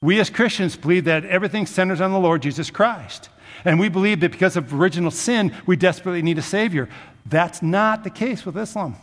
We 0.00 0.18
as 0.18 0.30
Christians 0.30 0.76
believe 0.76 1.04
that 1.04 1.26
everything 1.26 1.66
centers 1.66 2.00
on 2.00 2.10
the 2.10 2.18
Lord 2.18 2.40
Jesus 2.40 2.70
Christ. 2.70 3.28
And 3.66 3.78
we 3.78 3.90
believe 3.90 4.20
that 4.20 4.32
because 4.32 4.56
of 4.56 4.72
original 4.72 5.10
sin, 5.10 5.54
we 5.66 5.76
desperately 5.76 6.22
need 6.22 6.38
a 6.38 6.42
Savior. 6.42 6.88
That's 7.26 7.62
not 7.62 8.04
the 8.04 8.10
case 8.10 8.44
with 8.44 8.56
Islam. 8.56 8.96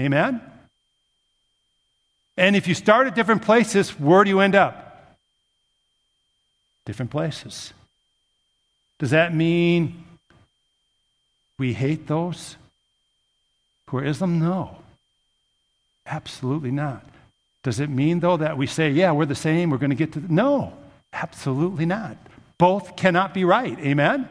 Amen? 0.00 0.40
And 2.36 2.56
if 2.56 2.66
you 2.66 2.74
start 2.74 3.06
at 3.06 3.14
different 3.14 3.42
places, 3.42 3.98
where 3.98 4.24
do 4.24 4.30
you 4.30 4.40
end 4.40 4.54
up? 4.54 5.16
Different 6.86 7.10
places. 7.10 7.72
Does 8.98 9.10
that 9.10 9.34
mean 9.34 10.04
we 11.58 11.72
hate 11.72 12.06
those 12.06 12.56
who 13.88 13.98
are 13.98 14.04
Islam? 14.04 14.38
No. 14.38 14.78
Absolutely 16.06 16.70
not. 16.70 17.04
Does 17.62 17.78
it 17.78 17.88
mean, 17.88 18.20
though, 18.20 18.36
that 18.38 18.58
we 18.58 18.66
say, 18.66 18.90
yeah, 18.90 19.12
we're 19.12 19.26
the 19.26 19.34
same, 19.34 19.70
we're 19.70 19.78
going 19.78 19.90
to 19.90 19.96
get 19.96 20.12
to. 20.14 20.20
The... 20.20 20.32
No, 20.32 20.72
absolutely 21.12 21.86
not. 21.86 22.16
Both 22.58 22.96
cannot 22.96 23.34
be 23.34 23.44
right. 23.44 23.78
Amen? 23.78 24.28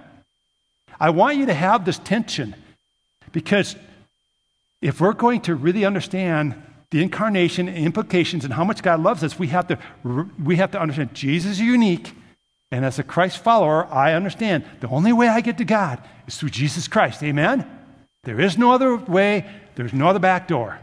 I 1.00 1.12
want 1.12 1.38
you 1.38 1.46
to 1.46 1.54
have 1.54 1.86
this 1.86 1.98
tension 1.98 2.56
because 3.32 3.76
if 4.82 5.00
we're 5.00 5.14
going 5.14 5.42
to 5.42 5.56
really 5.56 5.86
understand 5.86 6.62
the 6.90 7.02
incarnation 7.02 7.70
implications 7.70 8.44
and 8.44 8.54
how 8.54 8.64
much 8.64 8.84
God 8.84 9.02
loves 9.02 9.24
us, 9.24 9.40
we 9.40 9.48
have 9.48 9.68
to, 9.68 9.80
we 10.44 10.58
have 10.58 10.72
to 10.72 10.80
understand 10.80 11.14
Jesus 11.14 11.54
is 11.54 11.60
unique. 11.60 12.14
And 12.72 12.86
as 12.86 13.00
a 13.00 13.04
Christ 13.04 13.38
follower, 13.38 13.86
I 13.86 14.14
understand 14.14 14.66
the 14.80 14.88
only 14.88 15.14
way 15.14 15.28
I 15.28 15.42
get 15.42 15.58
to 15.60 15.66
God 15.66 16.02
is 16.28 16.38
through 16.38 16.50
Jesus 16.50 16.88
Christ. 16.88 17.24
Amen? 17.24 17.66
There 18.24 18.40
is 18.40 18.58
no 18.58 18.72
other 18.72 18.96
way, 18.96 19.46
there's 19.76 19.94
no 19.94 20.08
other 20.08 20.20
back 20.20 20.48
door. 20.48 20.80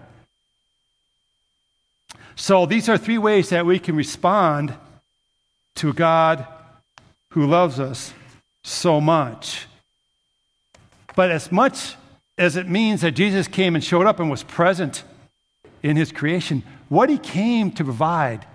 So 2.36 2.66
these 2.66 2.88
are 2.88 2.96
three 2.96 3.18
ways 3.18 3.50
that 3.50 3.66
we 3.66 3.78
can 3.78 3.96
respond 3.96 4.74
to 5.76 5.92
God 5.92 6.46
who 7.30 7.46
loves 7.46 7.80
us 7.80 8.12
so 8.64 9.00
much. 9.00 9.66
But 11.16 11.30
as 11.30 11.50
much 11.50 11.96
as 12.38 12.56
it 12.56 12.68
means 12.68 13.00
that 13.00 13.12
Jesus 13.12 13.48
came 13.48 13.74
and 13.74 13.82
showed 13.82 14.06
up 14.06 14.20
and 14.20 14.30
was 14.30 14.44
present 14.44 15.02
in 15.82 15.96
his 15.96 16.12
creation, 16.12 16.62
what 16.88 17.10
he 17.10 17.18
came 17.18 17.70
to 17.72 17.84
provide 17.84 18.46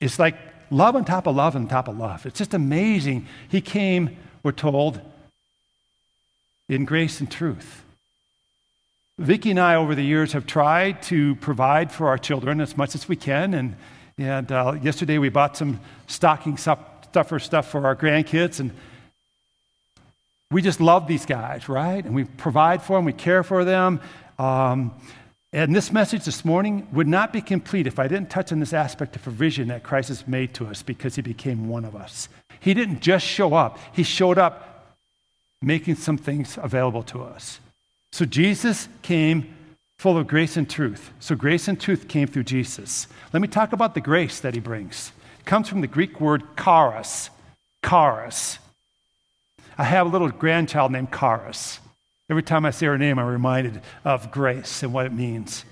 is 0.00 0.18
like 0.18 0.36
love 0.70 0.94
on 0.94 1.04
top 1.04 1.26
of 1.26 1.34
love 1.34 1.56
on 1.56 1.66
top 1.66 1.88
of 1.88 1.96
love. 1.98 2.26
It's 2.26 2.38
just 2.38 2.54
amazing. 2.54 3.26
He 3.48 3.60
came, 3.60 4.16
we're 4.42 4.52
told, 4.52 5.00
in 6.68 6.84
grace 6.84 7.20
and 7.20 7.30
truth. 7.30 7.82
Vicki 9.18 9.50
and 9.50 9.60
I, 9.60 9.74
over 9.76 9.94
the 9.94 10.02
years, 10.02 10.32
have 10.32 10.46
tried 10.46 11.02
to 11.02 11.34
provide 11.36 11.92
for 11.92 12.08
our 12.08 12.18
children 12.18 12.60
as 12.60 12.76
much 12.76 12.94
as 12.94 13.08
we 13.08 13.16
can. 13.16 13.54
And, 13.54 13.76
and 14.18 14.50
uh, 14.50 14.76
yesterday 14.82 15.18
we 15.18 15.28
bought 15.28 15.56
some 15.56 15.80
stocking 16.06 16.56
stuff, 16.56 16.78
stuffer 17.10 17.38
stuff 17.38 17.70
for 17.70 17.86
our 17.86 17.94
grandkids. 17.94 18.58
And 18.58 18.72
we 20.52 20.62
just 20.62 20.80
love 20.80 21.06
these 21.06 21.26
guys, 21.26 21.68
right? 21.68 22.04
And 22.04 22.14
we 22.14 22.24
provide 22.24 22.82
for 22.82 22.98
them, 22.98 23.04
we 23.04 23.12
care 23.12 23.42
for 23.42 23.64
them. 23.64 24.00
Um, 24.38 24.92
and 25.52 25.76
this 25.76 25.92
message 25.92 26.24
this 26.24 26.44
morning 26.44 26.88
would 26.92 27.08
not 27.08 27.32
be 27.32 27.42
complete 27.42 27.86
if 27.86 27.98
I 27.98 28.08
didn't 28.08 28.30
touch 28.30 28.52
on 28.52 28.60
this 28.60 28.72
aspect 28.72 29.16
of 29.16 29.22
provision 29.22 29.68
that 29.68 29.82
Christ 29.82 30.08
has 30.08 30.26
made 30.26 30.54
to 30.54 30.66
us 30.66 30.82
because 30.82 31.16
he 31.16 31.22
became 31.22 31.68
one 31.68 31.84
of 31.84 31.94
us. 31.94 32.28
He 32.60 32.72
didn't 32.72 33.00
just 33.00 33.26
show 33.26 33.54
up, 33.54 33.78
he 33.92 34.02
showed 34.02 34.38
up 34.38 34.96
making 35.60 35.96
some 35.96 36.16
things 36.16 36.58
available 36.60 37.02
to 37.04 37.22
us. 37.22 37.60
So 38.12 38.24
Jesus 38.24 38.88
came 39.02 39.54
full 39.98 40.18
of 40.18 40.26
grace 40.26 40.56
and 40.56 40.68
truth. 40.68 41.12
So 41.20 41.36
grace 41.36 41.68
and 41.68 41.80
truth 41.80 42.08
came 42.08 42.26
through 42.26 42.44
Jesus. 42.44 43.06
Let 43.32 43.40
me 43.40 43.48
talk 43.48 43.72
about 43.72 43.94
the 43.94 44.00
grace 44.00 44.40
that 44.40 44.54
he 44.54 44.60
brings. 44.60 45.12
It 45.38 45.46
comes 45.46 45.68
from 45.68 45.80
the 45.80 45.86
Greek 45.86 46.20
word 46.20 46.42
charis. 46.56 47.30
Charis. 47.84 48.58
I 49.78 49.84
have 49.84 50.06
a 50.06 50.10
little 50.10 50.28
grandchild 50.28 50.92
named 50.92 51.08
Charis. 51.12 51.80
Every 52.30 52.42
time 52.42 52.64
I 52.64 52.70
say 52.70 52.86
her 52.86 52.98
name, 52.98 53.18
I'm 53.18 53.26
reminded 53.26 53.80
of 54.04 54.30
grace 54.30 54.82
and 54.82 54.92
what 54.92 55.06
it 55.06 55.12
means. 55.12 55.64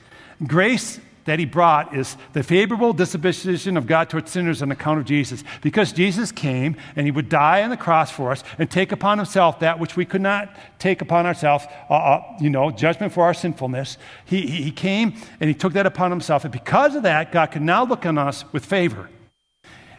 Grace 0.46 1.00
that 1.24 1.38
he 1.38 1.44
brought 1.44 1.94
is 1.94 2.16
the 2.32 2.42
favorable 2.42 2.92
disposition 2.92 3.76
of 3.76 3.86
God 3.86 4.08
towards 4.08 4.30
sinners 4.30 4.62
on 4.62 4.72
account 4.72 4.98
of 4.98 5.04
Jesus. 5.04 5.44
Because 5.60 5.92
Jesus 5.92 6.32
came 6.32 6.76
and 6.96 7.06
he 7.06 7.10
would 7.10 7.28
die 7.28 7.62
on 7.62 7.70
the 7.70 7.76
cross 7.76 8.10
for 8.10 8.32
us 8.32 8.42
and 8.58 8.70
take 8.70 8.90
upon 8.90 9.18
himself 9.18 9.60
that 9.60 9.78
which 9.78 9.96
we 9.96 10.04
could 10.04 10.22
not 10.22 10.54
take 10.78 11.02
upon 11.02 11.26
ourselves, 11.26 11.66
uh, 11.88 11.94
uh, 11.94 12.36
you 12.40 12.50
know, 12.50 12.70
judgment 12.70 13.12
for 13.12 13.24
our 13.24 13.34
sinfulness. 13.34 13.98
He, 14.24 14.46
he 14.46 14.70
came 14.70 15.14
and 15.40 15.48
he 15.48 15.54
took 15.54 15.74
that 15.74 15.86
upon 15.86 16.10
himself. 16.10 16.44
And 16.44 16.52
because 16.52 16.94
of 16.94 17.02
that, 17.04 17.32
God 17.32 17.46
can 17.46 17.64
now 17.64 17.84
look 17.84 18.06
on 18.06 18.18
us 18.18 18.50
with 18.52 18.64
favor. 18.64 19.08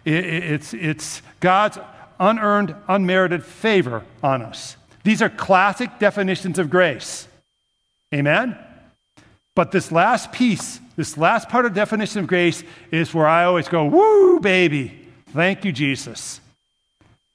It, 0.04 0.26
it's, 0.26 0.74
it's 0.74 1.22
God's 1.40 1.78
unearned, 2.22 2.74
unmerited 2.88 3.44
favor 3.44 4.06
on 4.24 4.42
us. 4.42 4.78
These 5.04 5.22
are 5.22 5.30
classic 5.30 6.00
definitions 6.00 6.58
of 6.58 6.70
grace. 6.70 7.28
Amen? 8.14 8.58
But 9.56 9.72
this 9.74 9.92
last 9.92 10.32
piece 10.32 10.80
this 10.96 11.18
last 11.18 11.50
part 11.50 11.66
of 11.66 11.74
definition 11.74 12.20
of 12.20 12.28
grace 12.28 12.64
is 12.92 13.12
where 13.14 13.28
I 13.28 13.46
always 13.46 13.68
go, 13.68 13.86
woo, 13.86 14.40
baby. 14.40 15.00
Thank 15.30 15.66
you, 15.66 15.72
Jesus. 15.72 16.42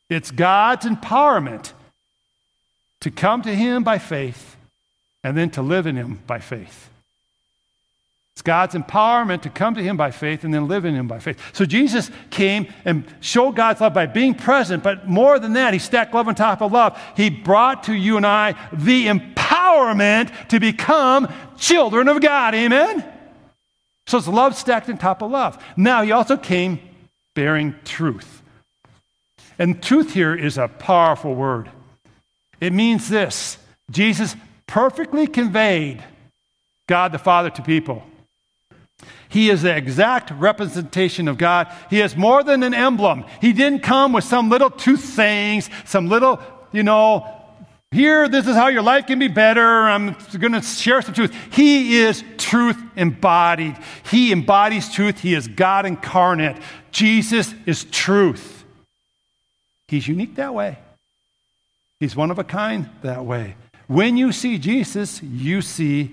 It's 0.09 0.31
God's 0.31 0.87
empowerment 0.87 1.73
to 3.01 3.11
come 3.11 3.43
to 3.43 3.55
Him 3.55 3.83
by 3.83 3.99
faith 3.99 4.57
and 5.25 5.37
then 5.37 5.51
to 5.51 5.63
live 5.63 5.87
in 5.87 5.97
Him 5.97 6.21
by 6.27 6.39
faith. 6.39 6.89
It's 8.37 8.43
God's 8.43 8.75
empowerment 8.75 9.41
to 9.43 9.51
come 9.51 9.75
to 9.77 9.83
Him 9.83 9.97
by 9.97 10.11
faith 10.11 10.45
and 10.45 10.53
then 10.53 10.69
live 10.69 10.85
in 10.85 10.95
Him 10.95 11.09
by 11.09 11.21
faith. 11.21 11.41
So 11.55 11.65
Jesus 11.65 12.11
came 12.29 12.71
and 12.85 13.07
showed 13.21 13.57
God's 13.57 13.81
love 13.81 13.95
by 13.95 14.05
being 14.05 14.35
present, 14.35 14.83
but 14.83 15.09
more 15.09 15.39
than 15.39 15.55
that, 15.55 15.73
He 15.73 15.79
stacked 15.79 16.13
love 16.13 16.29
on 16.29 16.35
top 16.35 16.61
of 16.61 16.71
love. 16.71 17.01
He 17.17 17.31
brought 17.31 17.85
to 17.85 17.95
you 17.95 18.19
and 18.19 18.27
I 18.27 18.55
the 18.75 19.07
empowerment 19.07 20.49
to 20.49 20.61
become 20.61 21.33
children 21.57 22.09
of 22.09 22.21
God. 22.21 22.55
Amen? 22.55 23.11
So 24.07 24.19
it's 24.19 24.29
love 24.29 24.55
stacked 24.55 24.91
on 24.91 24.99
top 24.99 25.23
of 25.23 25.31
love. 25.31 25.63
Now, 25.75 26.03
he 26.03 26.13
also 26.13 26.37
came 26.37 26.79
bearing 27.35 27.75
truth. 27.85 28.43
And 29.59 29.83
truth 29.83 30.13
here 30.13 30.35
is 30.35 30.59
a 30.59 30.69
powerful 30.69 31.35
word. 31.35 31.71
It 32.61 32.75
means 32.75 33.09
this 33.09 33.57
Jesus 33.91 34.37
perfectly 34.67 35.27
conveyed 35.27 36.05
God 36.87 37.13
the 37.13 37.19
Father 37.19 37.49
to 37.49 37.63
people. 37.63 38.05
He 39.29 39.51
is 39.51 39.63
the 39.63 39.77
exact 39.77 40.31
representation 40.31 41.29
of 41.29 41.39
God. 41.39 41.73
He 41.91 42.01
is 42.01 42.17
more 42.17 42.43
than 42.43 42.63
an 42.63 42.75
emblem. 42.75 43.25
He 43.41 43.53
didn't 43.53 43.81
come 43.81 44.13
with 44.13 44.25
some 44.25 44.49
little 44.49 44.71
truth 44.71 45.05
sayings, 45.05 45.69
some 45.85 46.09
little, 46.09 46.41
you 46.73 46.83
know, 46.83 47.27
here, 47.93 48.29
this 48.29 48.47
is 48.47 48.55
how 48.55 48.69
your 48.69 48.83
life 48.83 49.07
can 49.07 49.19
be 49.19 49.29
better. 49.29 49.63
I'm 49.63 50.17
going 50.39 50.53
to 50.53 50.63
share 50.63 51.01
some 51.03 51.15
truth. 51.15 51.35
He 51.53 51.99
is 51.99 52.23
truth 52.37 52.77
embodied. 52.97 53.77
He 54.11 54.33
embodies 54.33 54.93
truth. 54.93 55.21
He 55.21 55.35
is 55.35 55.47
God 55.49 55.87
incarnate. 55.87 56.59
Jesus 56.91 57.55
is 57.65 57.85
truth. 57.85 58.65
He's 59.89 60.09
unique 60.09 60.35
that 60.35 60.53
way. 60.53 60.79
He's 62.01 62.17
one 62.17 62.31
of 62.31 62.39
a 62.39 62.45
kind 62.45 62.91
that 63.03 63.25
way. 63.25 63.55
When 63.87 64.17
you 64.17 64.33
see 64.33 64.59
Jesus, 64.59 65.23
you 65.23 65.63
see 65.63 66.11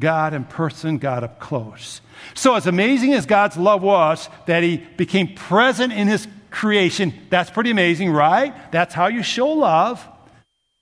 God 0.00 0.34
in 0.34 0.44
person, 0.44 0.98
God 0.98 1.24
up 1.24 1.38
close. 1.38 2.00
So, 2.34 2.54
as 2.54 2.66
amazing 2.66 3.14
as 3.14 3.26
God's 3.26 3.56
love 3.56 3.82
was 3.82 4.28
that 4.46 4.62
He 4.62 4.78
became 4.96 5.34
present 5.34 5.92
in 5.92 6.08
His 6.08 6.26
creation, 6.50 7.14
that's 7.30 7.50
pretty 7.50 7.70
amazing, 7.70 8.10
right? 8.10 8.54
That's 8.72 8.94
how 8.94 9.06
you 9.06 9.22
show 9.22 9.48
love. 9.48 10.06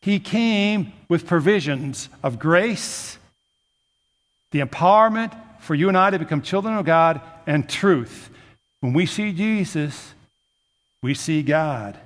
He 0.00 0.18
came 0.18 0.92
with 1.08 1.26
provisions 1.26 2.08
of 2.22 2.38
grace, 2.38 3.18
the 4.50 4.60
empowerment 4.60 5.32
for 5.60 5.74
you 5.74 5.88
and 5.88 5.96
I 5.96 6.10
to 6.10 6.18
become 6.18 6.42
children 6.42 6.76
of 6.76 6.84
God, 6.84 7.20
and 7.46 7.68
truth. 7.68 8.30
When 8.80 8.92
we 8.92 9.06
see 9.06 9.32
Jesus, 9.32 10.12
we 11.02 11.14
see 11.14 11.42
God. 11.42 11.98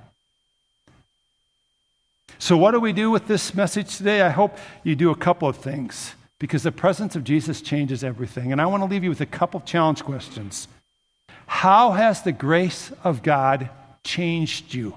So, 2.39 2.55
what 2.55 2.71
do 2.71 2.79
we 2.79 2.93
do 2.93 3.09
with 3.09 3.27
this 3.27 3.55
message 3.55 3.97
today? 3.97 4.21
I 4.21 4.29
hope 4.29 4.57
you 4.83 4.95
do 4.95 5.09
a 5.09 5.15
couple 5.15 5.47
of 5.47 5.57
things 5.57 6.13
because 6.39 6.63
the 6.63 6.71
presence 6.71 7.15
of 7.15 7.23
Jesus 7.23 7.61
changes 7.61 8.03
everything. 8.03 8.51
And 8.51 8.61
I 8.61 8.65
want 8.65 8.81
to 8.83 8.87
leave 8.87 9.03
you 9.03 9.09
with 9.09 9.21
a 9.21 9.25
couple 9.25 9.59
of 9.59 9.65
challenge 9.65 10.03
questions. 10.03 10.67
How 11.47 11.91
has 11.91 12.21
the 12.21 12.31
grace 12.31 12.91
of 13.03 13.23
God 13.23 13.69
changed 14.03 14.73
you? 14.73 14.95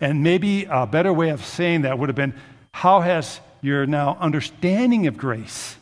And 0.00 0.22
maybe 0.22 0.64
a 0.64 0.86
better 0.86 1.12
way 1.12 1.28
of 1.28 1.44
saying 1.44 1.82
that 1.82 1.98
would 1.98 2.08
have 2.08 2.16
been 2.16 2.34
how 2.72 3.00
has 3.00 3.40
your 3.60 3.86
now 3.86 4.16
understanding 4.20 5.06
of 5.06 5.16
grace 5.16 5.76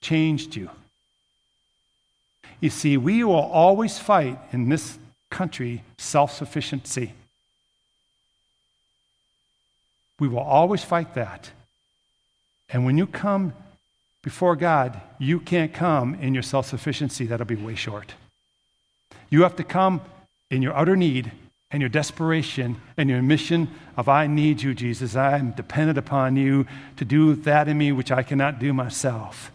changed 0.00 0.56
you? 0.56 0.70
You 2.60 2.70
see, 2.70 2.96
we 2.96 3.24
will 3.24 3.34
always 3.34 3.98
fight 3.98 4.38
in 4.52 4.68
this 4.68 4.98
country 5.30 5.82
self 5.98 6.32
sufficiency. 6.32 7.12
We 10.20 10.28
will 10.28 10.38
always 10.38 10.84
fight 10.84 11.14
that. 11.14 11.50
And 12.72 12.84
when 12.84 12.98
you 12.98 13.06
come 13.06 13.52
before 14.22 14.56
God, 14.56 15.00
you 15.18 15.40
can't 15.40 15.74
come 15.74 16.14
in 16.14 16.32
your 16.32 16.42
self 16.42 16.66
sufficiency. 16.66 17.26
That'll 17.26 17.46
be 17.46 17.54
way 17.54 17.74
short. 17.74 18.14
You 19.30 19.42
have 19.42 19.56
to 19.56 19.64
come 19.64 20.00
in 20.50 20.62
your 20.62 20.76
utter 20.76 20.96
need 20.96 21.32
and 21.70 21.80
your 21.80 21.88
desperation 21.88 22.76
and 22.96 23.08
your 23.08 23.22
mission 23.22 23.68
of, 23.96 24.08
I 24.08 24.26
need 24.26 24.62
you, 24.62 24.74
Jesus. 24.74 25.16
I 25.16 25.38
am 25.38 25.52
dependent 25.52 25.98
upon 25.98 26.36
you 26.36 26.66
to 26.96 27.04
do 27.04 27.34
that 27.36 27.68
in 27.68 27.78
me 27.78 27.92
which 27.92 28.12
I 28.12 28.22
cannot 28.22 28.58
do 28.58 28.72
myself. 28.72 29.50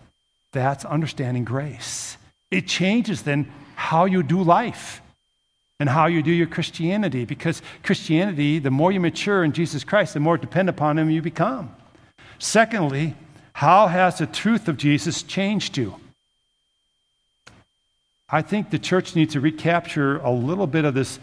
That's 0.52 0.84
understanding 0.86 1.44
grace. 1.44 2.18
It 2.50 2.68
changes 2.68 3.22
then 3.22 3.52
how 3.76 4.06
you 4.06 4.24
do 4.24 4.42
life 4.42 5.02
and 5.80 5.88
how 5.88 6.08
you 6.08 6.24
do 6.24 6.32
your 6.32 6.48
Christianity 6.48 7.26
because 7.26 7.62
Christianity, 7.84 8.58
the 8.58 8.72
more 8.72 8.92
you 8.92 9.00
mature 9.00 9.44
in 9.44 9.52
Jesus 9.52 9.84
Christ, 9.84 10.16
the 10.16 10.20
more 10.20 10.38
dependent 10.38 10.76
upon 10.76 10.98
Him 10.98 11.12
you 11.12 11.22
become. 11.22 11.76
Secondly, 12.40 13.16
how 13.54 13.88
has 13.88 14.20
the 14.20 14.28
truth 14.28 14.68
of 14.68 14.78
Jesus 14.78 15.24
changed 15.24 15.78
you? 15.78 15.96
I 18.30 18.42
think 18.42 18.70
the 18.70 18.80
church 18.80 19.16
needs 19.16 19.34
to 19.34 19.40
recapture 19.40 20.18
a 20.18 20.32
little 20.32 20.68
bit 20.68 20.86
of 20.86 20.94
this 20.94 21.20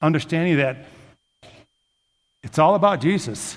understanding 0.00 0.58
that 0.58 0.76
it's 2.42 2.58
all 2.58 2.74
about 2.74 3.00
Jesus. 3.00 3.56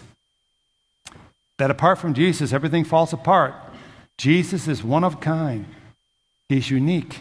That 1.57 1.71
apart 1.71 1.99
from 1.99 2.13
Jesus, 2.13 2.53
everything 2.53 2.83
falls 2.83 3.13
apart. 3.13 3.53
Jesus 4.17 4.67
is 4.67 4.83
one 4.83 5.03
of 5.03 5.19
kind. 5.19 5.65
He's 6.47 6.69
unique. 6.69 7.19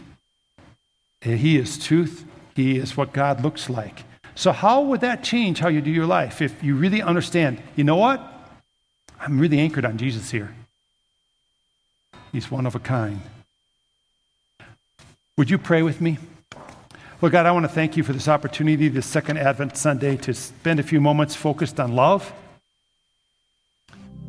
He 1.20 1.57
is 1.57 1.85
truth. 1.85 2.25
He 2.55 2.79
is 2.79 2.97
what 2.97 3.12
God 3.12 3.42
looks 3.42 3.70
like. 3.70 4.05
So, 4.35 4.53
how 4.53 4.83
would 4.83 5.01
that 5.01 5.23
change 5.23 5.61
how 5.61 5.68
you 5.68 5.81
do 5.81 5.90
your 5.90 6.07
life 6.07 6.42
if 6.42 6.62
you 6.62 6.77
really 6.77 7.01
understand, 7.01 7.62
you 7.77 7.85
know 7.85 7.97
what? 7.97 8.34
I'm 9.24 9.38
really 9.38 9.58
anchored 9.58 9.87
on 9.87 9.96
Jesus 9.96 10.30
here. 10.30 10.54
He's 12.30 12.50
one 12.50 12.66
of 12.66 12.74
a 12.74 12.78
kind. 12.78 13.22
Would 15.38 15.48
you 15.48 15.56
pray 15.56 15.80
with 15.80 16.02
me? 16.02 16.18
Lord 17.22 17.32
God, 17.32 17.46
I 17.46 17.52
want 17.52 17.64
to 17.64 17.72
thank 17.72 17.96
you 17.96 18.02
for 18.02 18.12
this 18.12 18.28
opportunity, 18.28 18.88
this 18.88 19.06
second 19.06 19.38
Advent 19.38 19.78
Sunday, 19.78 20.18
to 20.18 20.34
spend 20.34 20.78
a 20.78 20.82
few 20.82 21.00
moments 21.00 21.34
focused 21.34 21.80
on 21.80 21.94
love. 21.94 22.34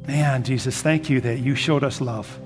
Man, 0.08 0.43
Jesus, 0.43 0.81
thank 0.81 1.10
you 1.10 1.19
that 1.21 1.39
you 1.39 1.55
showed 1.55 1.84
us 1.84 1.99
love. 1.99 2.39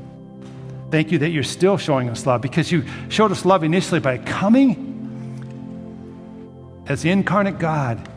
Thank 0.90 1.12
you 1.12 1.20
that 1.20 1.30
you're 1.30 1.44
still 1.44 1.78
showing 1.78 2.10
us 2.10 2.26
love 2.26 2.42
because 2.42 2.72
you 2.72 2.84
showed 3.10 3.32
us 3.32 3.46
love 3.46 3.64
initially 3.64 4.00
by 4.00 4.18
coming 4.18 4.88
as 6.88 7.04
the 7.04 7.12
incarnate 7.12 7.60
God, 7.60 8.10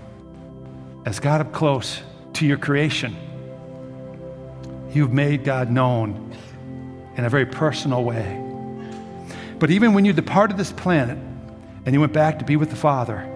as 1.05 1.21
God 1.21 1.43
up 1.43 1.53
close 1.53 2.01
to 2.33 2.47
your 2.47 2.57
creation. 2.57 3.15
You've 4.93 5.13
made 5.13 5.45
God 5.45 5.71
known 5.71 6.37
in 7.17 7.25
a 7.25 7.29
very 7.29 7.47
personal 7.47 8.05
way. 8.05 8.39
But 9.59 9.71
even 9.71 9.95
when 9.95 10.05
you 10.05 10.13
departed 10.13 10.57
this 10.57 10.73
planet 10.73 11.17
and 11.87 11.95
you 11.95 12.01
went 12.01 12.13
back 12.13 12.39
to 12.41 12.45
be 12.45 12.57
with 12.57 12.71
the 12.71 12.77
Father, 12.77 13.29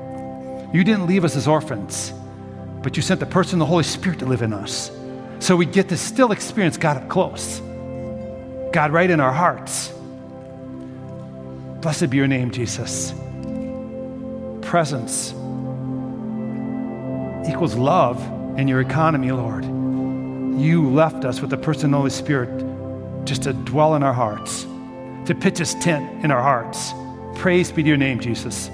you 0.74 0.84
didn't 0.84 1.06
leave 1.06 1.24
us 1.24 1.36
as 1.36 1.46
orphans, 1.46 2.12
but 2.82 2.96
you 2.96 3.02
sent 3.02 3.20
the 3.20 3.26
person, 3.26 3.58
the 3.58 3.66
Holy 3.66 3.84
Spirit, 3.84 4.18
to 4.18 4.26
live 4.26 4.42
in 4.42 4.52
us. 4.52 4.90
So 5.38 5.56
we 5.56 5.66
get 5.66 5.88
to 5.90 5.96
still 5.96 6.32
experience 6.32 6.76
God 6.76 6.96
up 6.96 7.08
close. 7.08 7.60
God, 8.72 8.92
right 8.92 9.08
in 9.08 9.20
our 9.20 9.32
hearts. 9.32 9.92
Blessed 11.80 12.10
be 12.10 12.16
your 12.16 12.26
name, 12.26 12.50
Jesus. 12.50 13.14
Presence 14.62 15.30
equals 17.48 17.76
love 17.76 18.20
in 18.58 18.66
your 18.66 18.80
economy, 18.80 19.30
Lord. 19.30 19.75
You 20.56 20.88
left 20.90 21.24
us 21.26 21.40
with 21.40 21.50
the 21.50 21.58
person 21.58 21.92
Holy 21.92 22.08
Spirit 22.08 22.64
just 23.26 23.42
to 23.42 23.52
dwell 23.52 23.94
in 23.94 24.02
our 24.02 24.14
hearts, 24.14 24.62
to 25.26 25.36
pitch 25.38 25.58
his 25.58 25.74
tent 25.74 26.24
in 26.24 26.30
our 26.30 26.42
hearts. 26.42 26.92
Praise 27.38 27.70
be 27.70 27.82
to 27.82 27.88
your 27.88 27.98
name, 27.98 28.20
Jesus. 28.20 28.70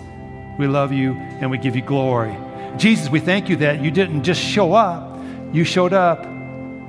We 0.58 0.68
love 0.68 0.92
you 0.92 1.14
and 1.14 1.50
we 1.50 1.58
give 1.58 1.74
you 1.74 1.82
glory. 1.82 2.36
Jesus, 2.76 3.08
we 3.08 3.18
thank 3.18 3.48
you 3.48 3.56
that 3.56 3.82
you 3.82 3.90
didn't 3.90 4.22
just 4.22 4.40
show 4.40 4.74
up, 4.74 5.18
you 5.52 5.64
showed 5.64 5.92
up 5.92 6.24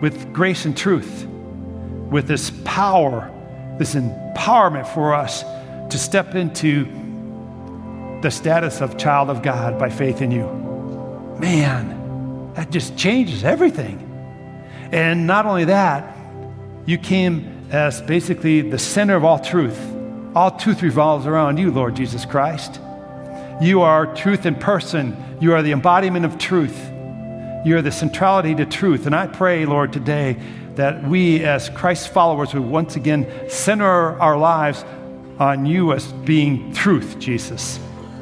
with 0.02 0.32
grace 0.32 0.66
and 0.66 0.78
truth 0.78 1.26
with 1.26 2.28
this 2.28 2.52
power, 2.64 3.32
this 3.80 3.96
empowerment 3.96 4.88
for 4.94 5.16
us 5.16 5.42
to 5.90 5.98
step 5.98 6.36
into 6.36 6.86
the 8.22 8.30
status 8.30 8.80
of 8.80 8.98
child 8.98 9.32
of 9.32 9.42
God 9.42 9.80
by 9.80 9.90
faith 9.90 10.22
in 10.22 10.30
you. 10.30 10.46
Man, 11.40 12.54
that 12.54 12.70
just 12.70 12.96
changes 12.96 13.44
everything. 13.44 14.12
And 14.94 15.26
not 15.26 15.48
only 15.48 15.66
that, 15.66 16.16
you 16.86 17.00
came 17.00 17.68
as 17.72 18.00
basically 18.04 18.62
the 18.62 18.78
center 18.78 19.16
of 19.16 19.26
all 19.26 19.40
truth. 19.40 19.80
All 20.36 20.52
truth 20.52 20.84
revolves 20.84 21.26
around 21.26 21.58
you, 21.58 21.72
Lord 21.72 21.96
Jesus 21.96 22.26
Christ. 22.26 22.80
You 23.60 23.82
are 23.82 24.14
truth 24.14 24.46
in 24.46 24.54
person. 24.54 25.18
You 25.42 25.54
are 25.56 25.64
the 25.64 25.72
embodiment 25.72 26.26
of 26.26 26.38
truth. 26.38 26.80
You 27.66 27.76
are 27.78 27.82
the 27.82 27.92
centrality 27.92 28.54
to 28.54 28.68
truth. 28.68 29.08
And 29.08 29.16
I 29.16 29.26
pray, 29.26 29.66
Lord, 29.66 29.92
today 29.92 30.38
that 30.76 31.04
we, 31.04 31.44
as 31.44 31.70
Christ's 31.70 32.06
followers, 32.06 32.54
would 32.54 32.62
once 32.62 32.96
again 32.96 33.50
center 33.50 34.20
our 34.22 34.38
lives 34.38 34.86
on 35.40 35.66
you 35.66 35.94
as 35.94 36.12
being 36.24 36.72
truth, 36.72 37.18
Jesus. 37.18 37.80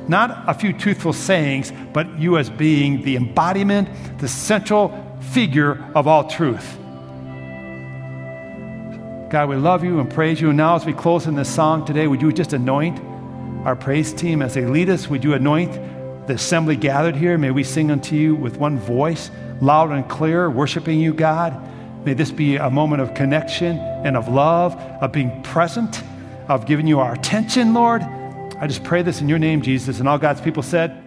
Not 0.08 0.46
a 0.48 0.54
few 0.54 0.72
truthful 0.72 1.12
sayings, 1.12 1.74
but 1.92 2.18
you 2.18 2.38
as 2.38 2.50
being 2.50 3.04
the 3.04 3.18
embodiment, 3.18 3.90
the 4.20 4.30
central 4.30 5.11
figure 5.34 5.84
of 5.96 6.08
all 6.08 6.30
truth. 6.30 6.78
God, 9.30 9.48
we 9.48 9.56
love 9.56 9.84
you 9.84 10.00
and 10.00 10.12
praise 10.12 10.42
you. 10.42 10.50
And 10.50 10.58
now, 10.58 10.76
as 10.76 10.86
we 10.86 10.92
close 10.92 11.26
in 11.26 11.36
this 11.36 11.54
song 11.54 11.86
today, 11.86 12.06
would 12.06 12.22
you 12.22 12.34
just 12.34 12.52
anoint 12.52 13.00
our 13.66 13.78
praise 13.78 14.12
team 14.12 14.42
as 14.42 14.54
they 14.56 14.66
lead 14.66 14.90
us? 14.90 15.08
Would 15.08 15.24
you 15.24 15.34
anoint 15.34 15.72
the 16.28 16.34
assembly 16.34 16.76
gathered 16.76 17.16
here? 17.16 17.38
May 17.38 17.52
we 17.52 17.64
sing 17.64 17.92
unto 17.92 18.16
you 18.16 18.36
with 18.36 18.58
one 18.58 18.78
voice, 18.78 19.32
loud 19.62 19.92
and 19.92 20.08
clear, 20.10 20.50
worshiping 20.50 21.00
you, 21.00 21.14
God. 21.14 21.58
May 22.06 22.14
this 22.14 22.32
be 22.32 22.58
a 22.58 22.70
moment 22.70 23.02
of 23.02 23.14
connection 23.14 23.78
and 23.78 24.18
of 24.18 24.28
love, 24.28 24.76
of 24.76 25.14
being 25.14 25.42
present, 25.44 26.04
of 26.50 26.66
giving 26.66 26.88
you 26.88 27.00
our 27.00 27.14
attention, 27.14 27.74
Lord. 27.74 28.02
I 28.02 28.68
just 28.68 28.84
pray 28.84 29.02
this 29.02 29.22
in 29.22 29.30
your 29.30 29.40
name, 29.40 29.62
Jesus. 29.62 30.00
And 30.00 30.10
all 30.10 30.18
God's 30.18 30.42
people 30.42 30.64
said, 30.64 31.02